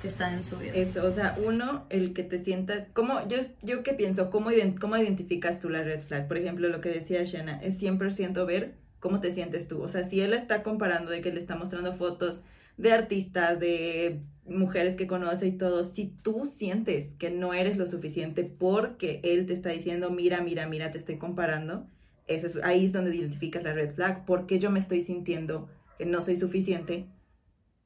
[0.01, 0.73] que están en su vida.
[0.73, 4.97] Eso, o sea, uno, el que te sientas, ¿cómo, yo, yo qué pienso, ¿Cómo, ¿cómo
[4.97, 6.27] identificas tú la red flag?
[6.27, 9.81] Por ejemplo, lo que decía Shana, es 100% ver cómo te sientes tú.
[9.81, 12.41] O sea, si él está comparando de que le está mostrando fotos
[12.77, 17.87] de artistas, de mujeres que conoce y todo, si tú sientes que no eres lo
[17.87, 21.85] suficiente porque él te está diciendo, mira, mira, mira, te estoy comparando,
[22.27, 24.25] eso es, ahí es donde identificas la red flag.
[24.25, 27.07] porque yo me estoy sintiendo que no soy suficiente?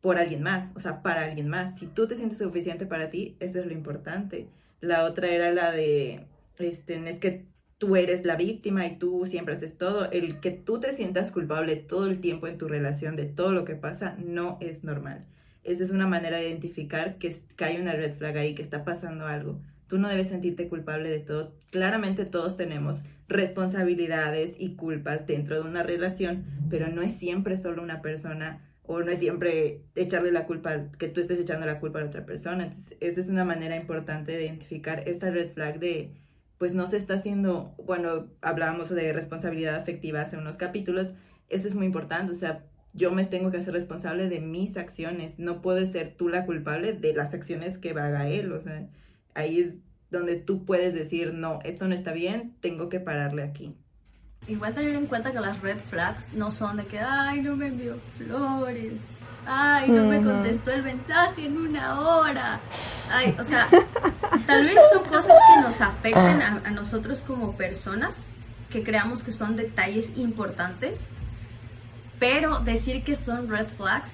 [0.02, 1.78] Por alguien más, o sea, para alguien más.
[1.78, 4.48] Si tú te sientes suficiente para ti, eso es lo importante.
[4.82, 6.26] La otra era la de,
[6.58, 7.46] este, es que
[7.78, 10.10] tú eres la víctima y tú siempre haces todo.
[10.12, 13.64] El que tú te sientas culpable todo el tiempo en tu relación de todo lo
[13.64, 15.26] que pasa no es normal.
[15.64, 18.84] Esa es una manera de identificar que, que hay una red flag ahí, que está
[18.84, 19.60] pasando algo.
[19.88, 21.54] Tú no debes sentirte culpable de todo.
[21.70, 27.84] Claramente todos tenemos responsabilidades y culpas dentro de una relación, pero no es siempre solo
[27.84, 32.00] una persona o no es siempre echarle la culpa, que tú estés echando la culpa
[32.00, 32.66] a la otra persona.
[32.66, 36.14] Entonces, esa es una manera importante de identificar esta red flag de,
[36.58, 41.14] pues no se está haciendo, bueno, hablábamos de responsabilidad afectiva hace unos capítulos,
[41.50, 45.40] eso es muy importante, o sea, yo me tengo que hacer responsable de mis acciones,
[45.40, 48.90] no puedes ser tú la culpable de las acciones que haga él, o sea,
[49.34, 49.78] ahí es
[50.10, 53.76] donde tú puedes decir, no, esto no está bien, tengo que pararle aquí.
[54.48, 57.68] Igual tener en cuenta que las red flags no son de que, ay, no me
[57.68, 59.04] envió flores,
[59.46, 62.60] ay, no me contestó el mensaje en una hora.
[63.12, 63.70] Ay, o sea,
[64.48, 68.32] tal vez son cosas que nos afecten a, a nosotros como personas,
[68.70, 71.08] que creamos que son detalles importantes,
[72.20, 74.14] pero decir que son red flags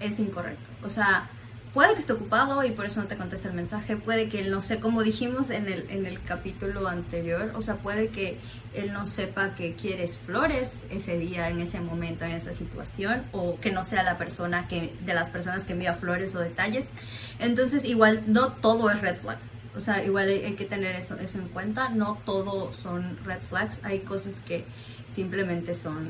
[0.00, 0.68] es incorrecto.
[0.82, 1.28] O sea,
[1.74, 4.50] puede que esté ocupado y por eso no te contesta el mensaje, puede que él
[4.50, 8.38] no sé, como dijimos en el, en el capítulo anterior, o sea, puede que
[8.74, 13.58] él no sepa que quieres flores ese día, en ese momento, en esa situación, o
[13.60, 16.90] que no sea la persona que, de las personas que envía flores o detalles.
[17.38, 19.38] Entonces, igual, no todo es red flag.
[19.76, 21.90] O sea, igual hay, hay que tener eso, eso en cuenta.
[21.90, 23.80] No todo son red flags.
[23.84, 24.64] Hay cosas que
[25.06, 26.08] simplemente son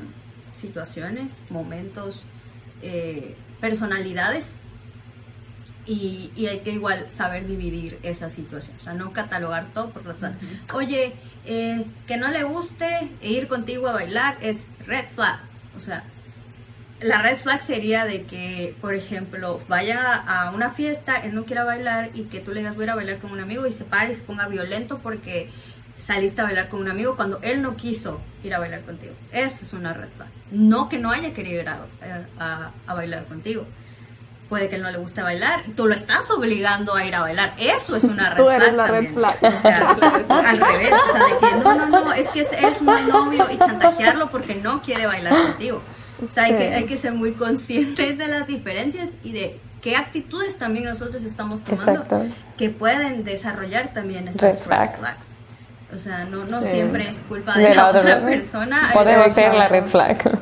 [0.51, 2.23] situaciones, momentos,
[2.81, 4.55] eh, personalidades
[5.85, 10.05] y, y hay que igual saber dividir esa situación, o sea, no catalogar todo por
[10.05, 10.33] red flag.
[10.73, 11.13] Oye,
[11.45, 15.39] eh, que no le guste ir contigo a bailar es red flag,
[15.75, 16.03] o sea,
[17.01, 21.63] la red flag sería de que, por ejemplo, vaya a una fiesta, él no quiera
[21.63, 23.71] bailar y que tú le digas voy a ir a bailar con un amigo y
[23.71, 25.49] se pare y se ponga violento porque
[25.95, 29.13] saliste a bailar con un amigo cuando él no quiso ir a bailar contigo.
[29.31, 30.27] Esa es una red flag.
[30.51, 31.85] No que no haya querido ir a,
[32.37, 33.65] a- a bailar contigo.
[34.49, 37.53] Puede que él no le guste bailar tú lo estás obligando a ir a bailar.
[37.59, 38.61] Eso es una red Tú flag.
[38.61, 39.13] eres la red también.
[39.13, 39.37] flag.
[39.53, 39.89] O sea,
[40.49, 40.91] al revés.
[40.91, 44.55] O sea, de que no, no, no, es que eres un novio y chantajearlo porque
[44.55, 45.81] no quiere bailar contigo.
[46.27, 49.95] O sea, hay que, hay que ser muy conscientes de las diferencias y de qué
[49.95, 52.25] actitudes también nosotros estamos tomando Exacto.
[52.57, 54.99] que pueden desarrollar también esas Red red flags.
[54.99, 55.27] flags.
[55.95, 56.69] O sea, no, no Sí.
[56.71, 58.89] siempre es culpa de, la, otra persona.
[58.93, 60.39] Podemos ser la red flag.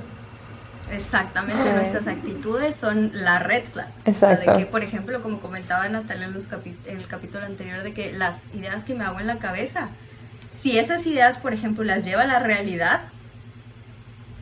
[0.92, 1.70] Exactamente, Sí.
[1.70, 3.90] nuestras actitudes son la red flag.
[4.00, 4.52] O sea, Exacto.
[4.54, 8.14] de que, por ejemplo, como comentaba Natalia en, los en el capítulo anterior, de que
[8.14, 9.90] las ideas que me hago en la cabeza,
[10.52, 13.02] si esas ideas, por ejemplo, las lleva a la realidad,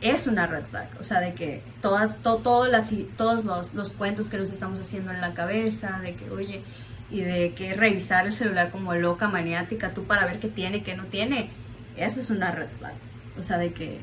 [0.00, 0.88] es una red flag.
[1.00, 4.52] O sea, de que todas, to- todas las, i- todos los, los cuentos que nos
[4.52, 6.62] estamos haciendo en la cabeza, de que, oye,
[7.10, 10.96] y de que revisar el celular como loca, maniática, tú para ver qué tiene, qué
[10.96, 11.50] no tiene,
[11.96, 12.94] esa es una red flag.
[13.38, 14.00] O sea, de que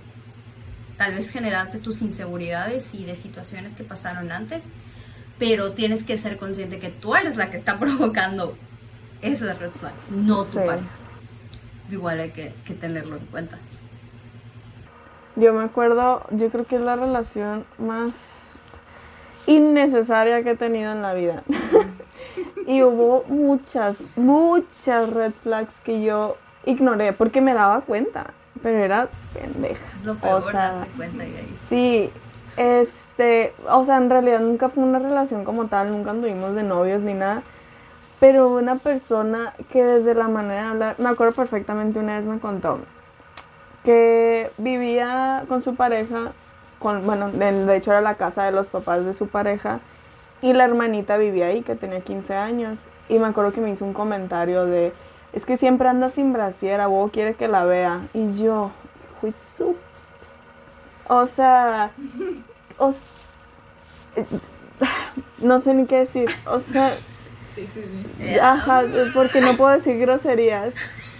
[0.97, 4.71] tal vez generaste tus inseguridades y de situaciones que pasaron antes
[5.39, 8.55] pero tienes que ser consciente que tú eres la que está provocando
[9.21, 10.65] esas red flags, no tu Sí.
[10.65, 10.87] pareja.
[11.89, 13.57] Igual hay que, que tenerlo en cuenta.
[15.35, 18.13] Yo me acuerdo, yo creo que es la relación más
[19.47, 21.43] innecesaria que he tenido en la vida.
[22.67, 28.33] y hubo muchas, muchas red flags que yo ignoré porque me daba cuenta,
[28.63, 29.85] pero era pendeja.
[29.97, 31.59] Es lo peor, O sea, cuenta y ahí.
[31.67, 32.09] Sí,
[32.57, 37.01] este, o sea, en realidad nunca fue una relación como tal, nunca anduvimos de novios
[37.01, 37.43] ni nada,
[38.19, 42.39] pero una persona que desde la manera de hablar, me acuerdo perfectamente una vez me
[42.39, 42.79] contó
[43.83, 46.31] que vivía con su pareja,
[46.79, 49.81] con, bueno, de, de hecho era la casa de los papás de su pareja,
[50.41, 53.83] y la hermanita vivía ahí, que tenía 15 años, y me acuerdo que me hizo
[53.83, 54.93] un comentario de,
[55.33, 58.71] es que siempre anda sin brasiera, vos quiere que la vea, y yo,
[59.19, 59.75] fui su
[61.07, 61.91] o sea,
[62.77, 62.93] o
[64.15, 64.25] eh,
[65.39, 66.29] no sé ni qué decir.
[66.45, 66.91] O sea,
[67.55, 67.83] Sí, sí,
[68.17, 68.39] sí.
[68.39, 70.73] ajá, porque no puedo decir groserías.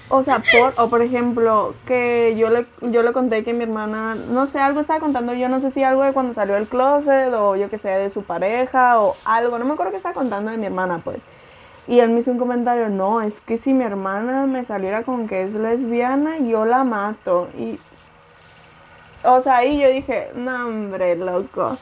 [0.09, 4.15] O sea, por, o por ejemplo, que yo le, yo le conté que mi hermana,
[4.15, 7.33] no sé, algo estaba contando yo, no sé si algo de cuando salió del closet
[7.33, 10.51] o yo que sé, de su pareja o algo, no me acuerdo qué estaba contando
[10.51, 11.19] de mi hermana, pues.
[11.87, 15.27] Y él me hizo un comentario, no, es que si mi hermana me saliera con
[15.27, 17.49] que es lesbiana, yo la mato.
[17.57, 17.79] Y
[19.23, 21.77] o sea, ahí yo dije, no, hombre, loco.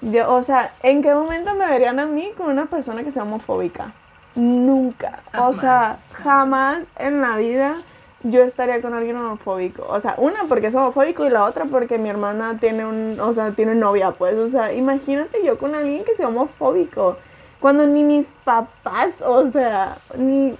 [0.00, 3.22] Yo- o sea, ¿en qué momento me verían a mí con una persona que sea
[3.24, 3.92] homofóbica?
[4.34, 5.22] Nunca.
[5.32, 7.84] O sea, jamás en la vida
[8.22, 9.84] yo estaría con alguien homofóbico.
[9.88, 13.32] O sea, una porque es homofóbico y la otra porque mi hermana tiene un, o
[13.34, 14.36] sea, tiene novia, pues.
[14.36, 17.18] O sea, imagínate yo con alguien que sea homofóbico.
[17.64, 20.54] Cuando ni mis papás, o sea, ni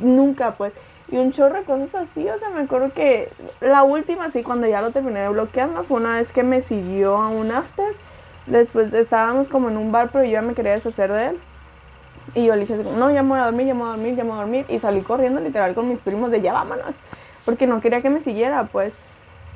[0.00, 0.72] nunca, pues.
[1.12, 3.28] Y un chorro de cosas así, o sea, me acuerdo que
[3.60, 6.62] la última, sí, cuando ya lo terminé de bloquear, no fue una vez que me
[6.62, 7.94] siguió a un after.
[8.46, 11.40] Después estábamos como en un bar, pero yo ya me quería deshacer de él.
[12.34, 14.16] Y yo le dije, no, ya me voy a dormir, ya me voy a dormir,
[14.16, 14.64] ya me voy a dormir.
[14.70, 16.94] Y salí corriendo literal con mis primos de ya vámonos.
[17.44, 18.94] Porque no quería que me siguiera, pues.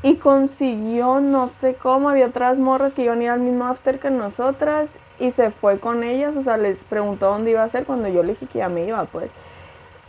[0.03, 3.99] Y consiguió, no sé cómo, había otras morras que iban a ir al mismo after
[3.99, 4.91] que nosotras.
[5.23, 8.25] Y se fue con ellas, o sea, les preguntó dónde iba a ser cuando yo
[8.25, 9.31] le dije que ya me iba, pues.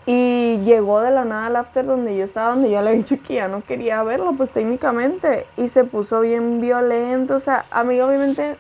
[0.08, 3.18] Y llegó de la nada al after donde yo estaba, donde yo le había dicho
[3.22, 5.46] que ya no quería verlo, pues técnicamente.
[5.56, 7.36] Y se puso bien violento.
[7.36, 8.56] O sea, a mí obviamente,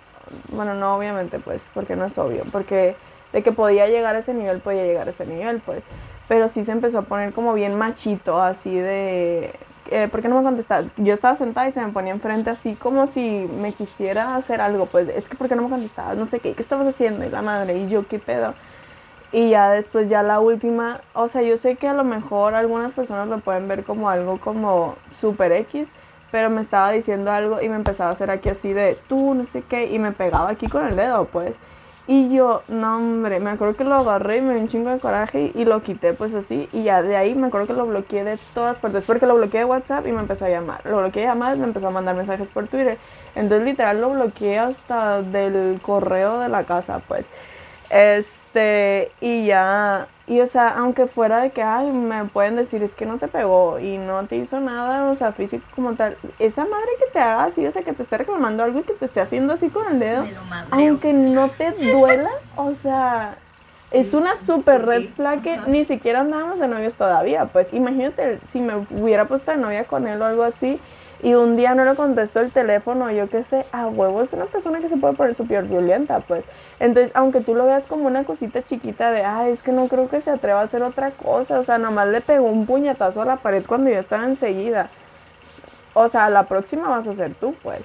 [0.49, 2.43] bueno, no obviamente, pues, porque no es obvio.
[2.51, 2.95] Porque
[3.32, 5.82] de que podía llegar a ese nivel, podía llegar a ese nivel, pues.
[6.28, 9.56] Pero sí se empezó a poner como bien machito, así de...
[9.95, 10.87] Eh, ¿Por qué no me contestas?
[10.97, 14.87] Yo estaba sentada y se me ponía enfrente así como si me quisiera hacer algo,
[14.87, 16.17] pues es que ¿por qué no me contestabas?
[16.17, 17.23] No sé qué, ¿qué estabas haciendo?
[17.23, 18.55] Y la madre, y yo, ¿qué pedo?
[19.31, 22.91] Y ya después, ya la última, o sea, yo sé que a lo mejor algunas
[22.93, 25.87] personas lo pueden ver como algo como super X,
[26.31, 29.45] pero me estaba diciendo algo y me empezaba a hacer aquí así de tú, no
[29.45, 31.53] sé qué, y me pegaba aquí con el dedo, pues.
[32.06, 34.99] Y yo, no hombre, me acuerdo que lo agarré y me dio un chingo de
[34.99, 36.68] coraje y lo quité pues así.
[36.74, 39.62] Y ya de ahí me acuerdo que lo bloqueé de todas partes, porque lo bloqueé
[39.62, 40.82] de WhatsApp y me empezó a llamar.
[40.86, 42.99] Lo bloqueé de llamadas y me empezó a mandar mensajes por Twitter.
[43.36, 47.26] Entonces literal lo bloqueé hasta del correo de la casa, pues.
[47.93, 52.91] Este, y ya, y o sea, aunque fuera de que, ay, me pueden decir, es
[52.95, 56.63] que no te pegó y no te hizo nada, o sea, físico como tal, esa
[56.65, 59.05] madre que te haga así, o sea, que te esté reclamando algo y que te
[59.05, 60.25] esté haciendo así con el dedo,
[60.71, 63.35] aunque no te duela, o sea,
[63.91, 65.67] es una super red flag que Ajá.
[65.67, 70.07] ni siquiera andábamos de novios todavía, pues imagínate si me hubiera puesto de novia con
[70.07, 70.79] él o algo así
[71.24, 74.45] y un día no le contestó el teléfono, yo qué sé, a huevo es una
[74.45, 76.43] persona que se puede poner súper violenta, pues.
[76.82, 80.09] Entonces, aunque tú lo veas como una cosita chiquita de, ay, es que no creo
[80.09, 83.26] que se atreva a hacer otra cosa, o sea, nomás le pegó un puñetazo a
[83.26, 84.89] la pared cuando yo estaba enseguida.
[85.93, 87.82] O sea, la próxima vas a ser tú, pues.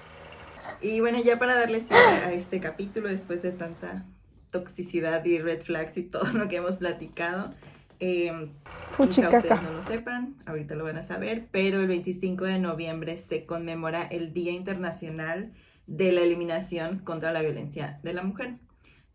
[0.80, 4.04] Y bueno, ya para darle cierre a este capítulo, después de tanta
[4.50, 7.52] toxicidad y red flags y todo lo que hemos platicado,
[8.00, 8.50] eh,
[8.96, 13.16] quizá ustedes no lo sepan, ahorita lo van a saber, pero el 25 de noviembre
[13.16, 15.52] se conmemora el Día Internacional
[15.86, 18.54] de la Eliminación contra la Violencia de la Mujer.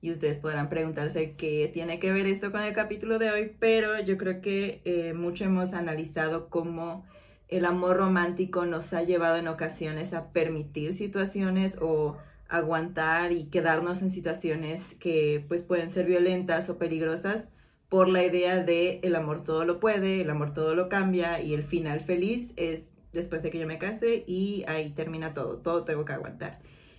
[0.02, 4.02] Y ustedes podrán preguntarse qué tiene que ver esto con el capítulo de hoy, pero
[4.02, 7.06] yo creo que eh, mucho hemos analizado cómo
[7.48, 12.18] el amor romántico nos ha llevado en ocasiones a permitir situaciones o
[12.50, 17.48] aguantar y quedarnos en situaciones que pues pueden ser violentas o peligrosas
[17.94, 21.54] por la idea de el amor todo lo puede, el amor todo lo cambia y
[21.54, 25.84] el final feliz es después de que yo me case y ahí termina todo, todo
[25.84, 26.58] tengo que aguantar.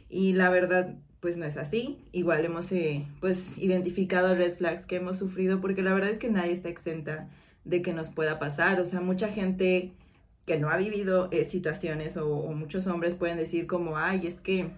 [0.08, 4.94] Y la verdad pues no es así, igual hemos eh, pues identificado red flags que
[4.94, 7.28] hemos sufrido porque la verdad es que nadie está exenta
[7.64, 9.94] de que nos pueda pasar, o sea, mucha gente
[10.46, 14.40] que no ha vivido eh, situaciones o, o muchos hombres pueden decir como, ay, es
[14.40, 14.70] que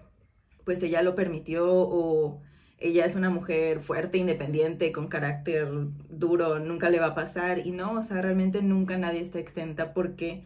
[0.65, 2.41] pues ella lo permitió o
[2.79, 5.67] ella es una mujer fuerte, independiente, con carácter
[6.09, 7.65] duro, nunca le va a pasar.
[7.65, 10.43] Y no, o sea, realmente nunca nadie está exenta porque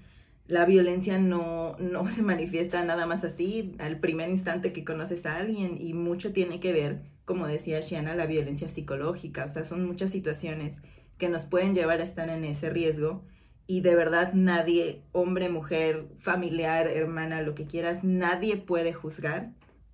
[0.47, 5.37] la violencia no, no se manifiesta nada más así al primer instante que conoces a
[5.37, 9.45] alguien y mucho tiene que ver, como decía Shiana, la violencia psicológica.
[9.45, 10.81] O sea, son muchas situaciones
[11.17, 13.23] que nos pueden llevar a estar en ese riesgo
[13.67, 19.51] y de verdad nadie, hombre, mujer, familiar, hermana, lo que quieras, nadie puede juzgar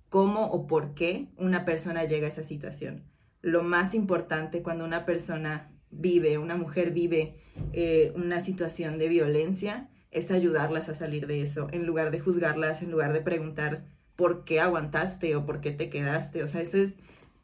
[0.08, 3.04] cómo o por qué una persona llega a esa situación.
[3.42, 7.36] Lo más importante cuando una persona vive, una mujer vive
[7.72, 12.82] eh, una situación de violencia, es ayudarlas a salir de eso, en lugar de juzgarlas,
[12.82, 13.84] en lugar de preguntar
[14.16, 16.42] por qué aguantaste o por qué te quedaste.
[16.42, 16.96] O sea, eso es,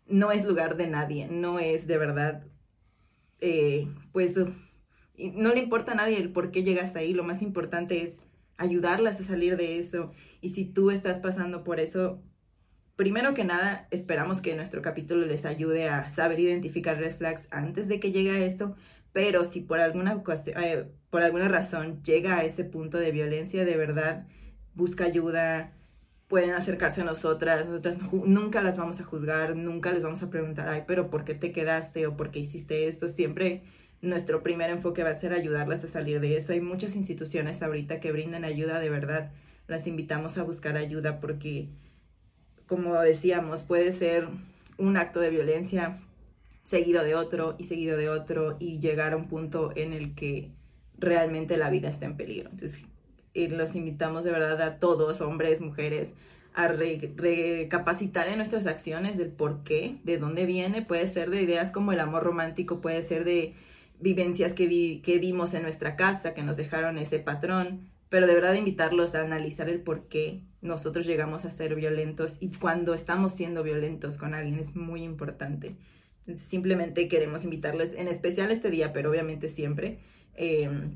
[0.07, 2.45] no es lugar de nadie, no es de verdad,
[3.41, 4.39] eh, pues,
[5.19, 8.19] no le importa a nadie el por qué llegas ahí, lo más importante es
[8.57, 10.12] ayudarlas a salir de eso.
[10.41, 12.23] Y si tú estás pasando por eso,
[12.97, 17.89] primero que nada, esperamos que nuestro capítulo les ayude a saber identificar red flags antes
[17.89, 18.77] de que llegue a eso,
[19.13, 23.77] pero si por alguna, eh, por alguna razón llega a ese punto de violencia, de
[23.77, 24.27] verdad,
[24.75, 25.73] busca ayuda,
[26.29, 30.69] pueden acercarse a nosotras, nosotras nunca las vamos a juzgar, nunca les vamos a preguntar,
[30.69, 33.09] ay, pero ¿por qué te quedaste o por qué hiciste esto?
[33.09, 33.63] Siempre
[34.03, 36.53] nuestro primer enfoque va a ser ayudarlas a salir de eso.
[36.53, 39.33] Hay muchas instituciones ahorita que brindan ayuda, de verdad,
[39.67, 41.69] las invitamos a buscar ayuda porque
[42.67, 44.29] como decíamos, puede ser
[44.79, 45.99] un acto de violencia
[46.62, 50.51] seguido de otro y seguido de otro y llegar a un punto en el que
[50.99, 52.51] realmente la vida está en peligro.
[52.51, 52.85] Entonces,
[53.35, 56.15] los invitamos de verdad a todos, hombres, mujeres,
[56.55, 61.73] a recapacitar en nuestras acciones del por qué, de dónde viene, puede ser de ideas
[61.73, 63.55] como el amor romántico, puede ser de
[63.99, 68.55] vivencias que, que vimos en nuestra casa, que nos dejaron ese patrón, pero de verdad
[68.55, 73.63] invitarlos a analizar el por qué nosotros llegamos a ser violentos y cuando estamos siendo
[73.63, 75.77] violentos con alguien es muy importante.
[76.21, 79.99] Entonces, simplemente queremos invitarles, en especial este día, pero obviamente siempre,
[80.35, 80.95] em,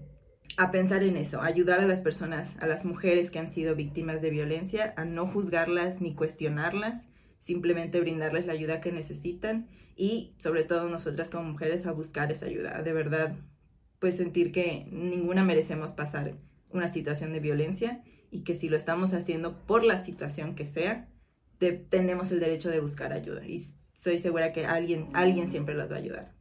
[0.57, 4.23] a pensar en eso, ayudar a las personas, a las mujeres que han sido víctimas
[4.23, 7.07] de violencia, a no juzgarlas ni cuestionarlas,
[7.41, 12.47] simplemente brindarles la ayuda que necesitan y sobre todo nosotras como mujeres a buscar esa
[12.47, 13.37] ayuda, de verdad,
[13.99, 16.35] pues sentir que ninguna merecemos pasar
[16.71, 21.09] una situación de violencia y que si lo estamos haciendo por la situación que sea,
[21.91, 23.47] tenemos el derecho de buscar ayuda.
[23.47, 26.33] Y soy segura que alguien, alguien siempre las va a ayudar.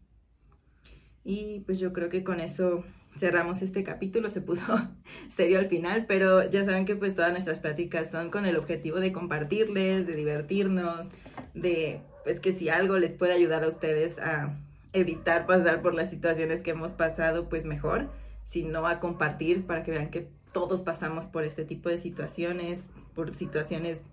[1.24, 2.84] Y pues yo creo que con eso
[3.18, 4.64] cerramos este capítulo, se puso
[5.36, 9.00] serio al final, pero ya saben que pues todas nuestras pláticas son con el objetivo
[9.00, 11.08] de compartirles, de divertirnos,
[11.54, 14.58] de pues que si algo les puede ayudar a ustedes a
[14.94, 18.10] evitar pasar por las situaciones que hemos pasado, pues mejor
[18.48, 23.36] sino a compartir para que vean que todos pasamos por este tipo de situaciones, por
[23.36, 24.04] situaciones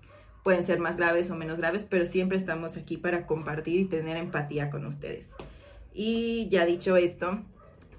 [0.42, 4.18] pueden ser más graves o menos graves, pero siempre estamos aquí para compartir y tener
[4.18, 5.32] empatía con ustedes.
[5.94, 7.40] Y ya dicho esto,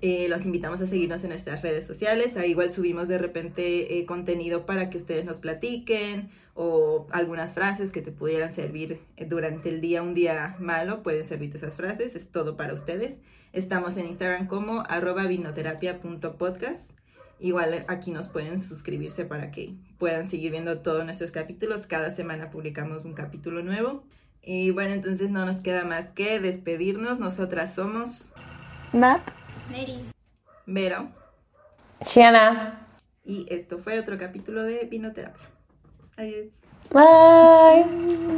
[0.01, 2.37] eh, los invitamos a seguirnos en nuestras redes sociales.
[2.37, 7.91] Ahí igual subimos de repente eh, contenido para que ustedes nos platiquen o algunas frases
[7.91, 12.15] que te pudieran servir eh, durante el día, un día malo, pueden servirte esas frases.
[12.15, 13.17] Es todo para ustedes.
[13.55, 16.91] Estamos en Instagram como arroba vinoterapia.podcast.
[17.39, 21.87] Igual aquí nos pueden suscribirse para que puedan seguir viendo todos nuestros capítulos.
[21.87, 24.03] Cada semana publicamos un capítulo nuevo.
[24.41, 27.17] Y bueno, entonces no nos queda más que despedirnos.
[27.17, 28.33] Nosotras somos
[28.91, 29.21] Nat,
[29.71, 30.05] Mary.
[30.65, 31.07] Vero.
[32.05, 32.85] Shiana.
[33.23, 35.47] Y esto fue otro capítulo de Vinoterapia.
[36.17, 36.47] Adiós.
[36.91, 38.35] Bye.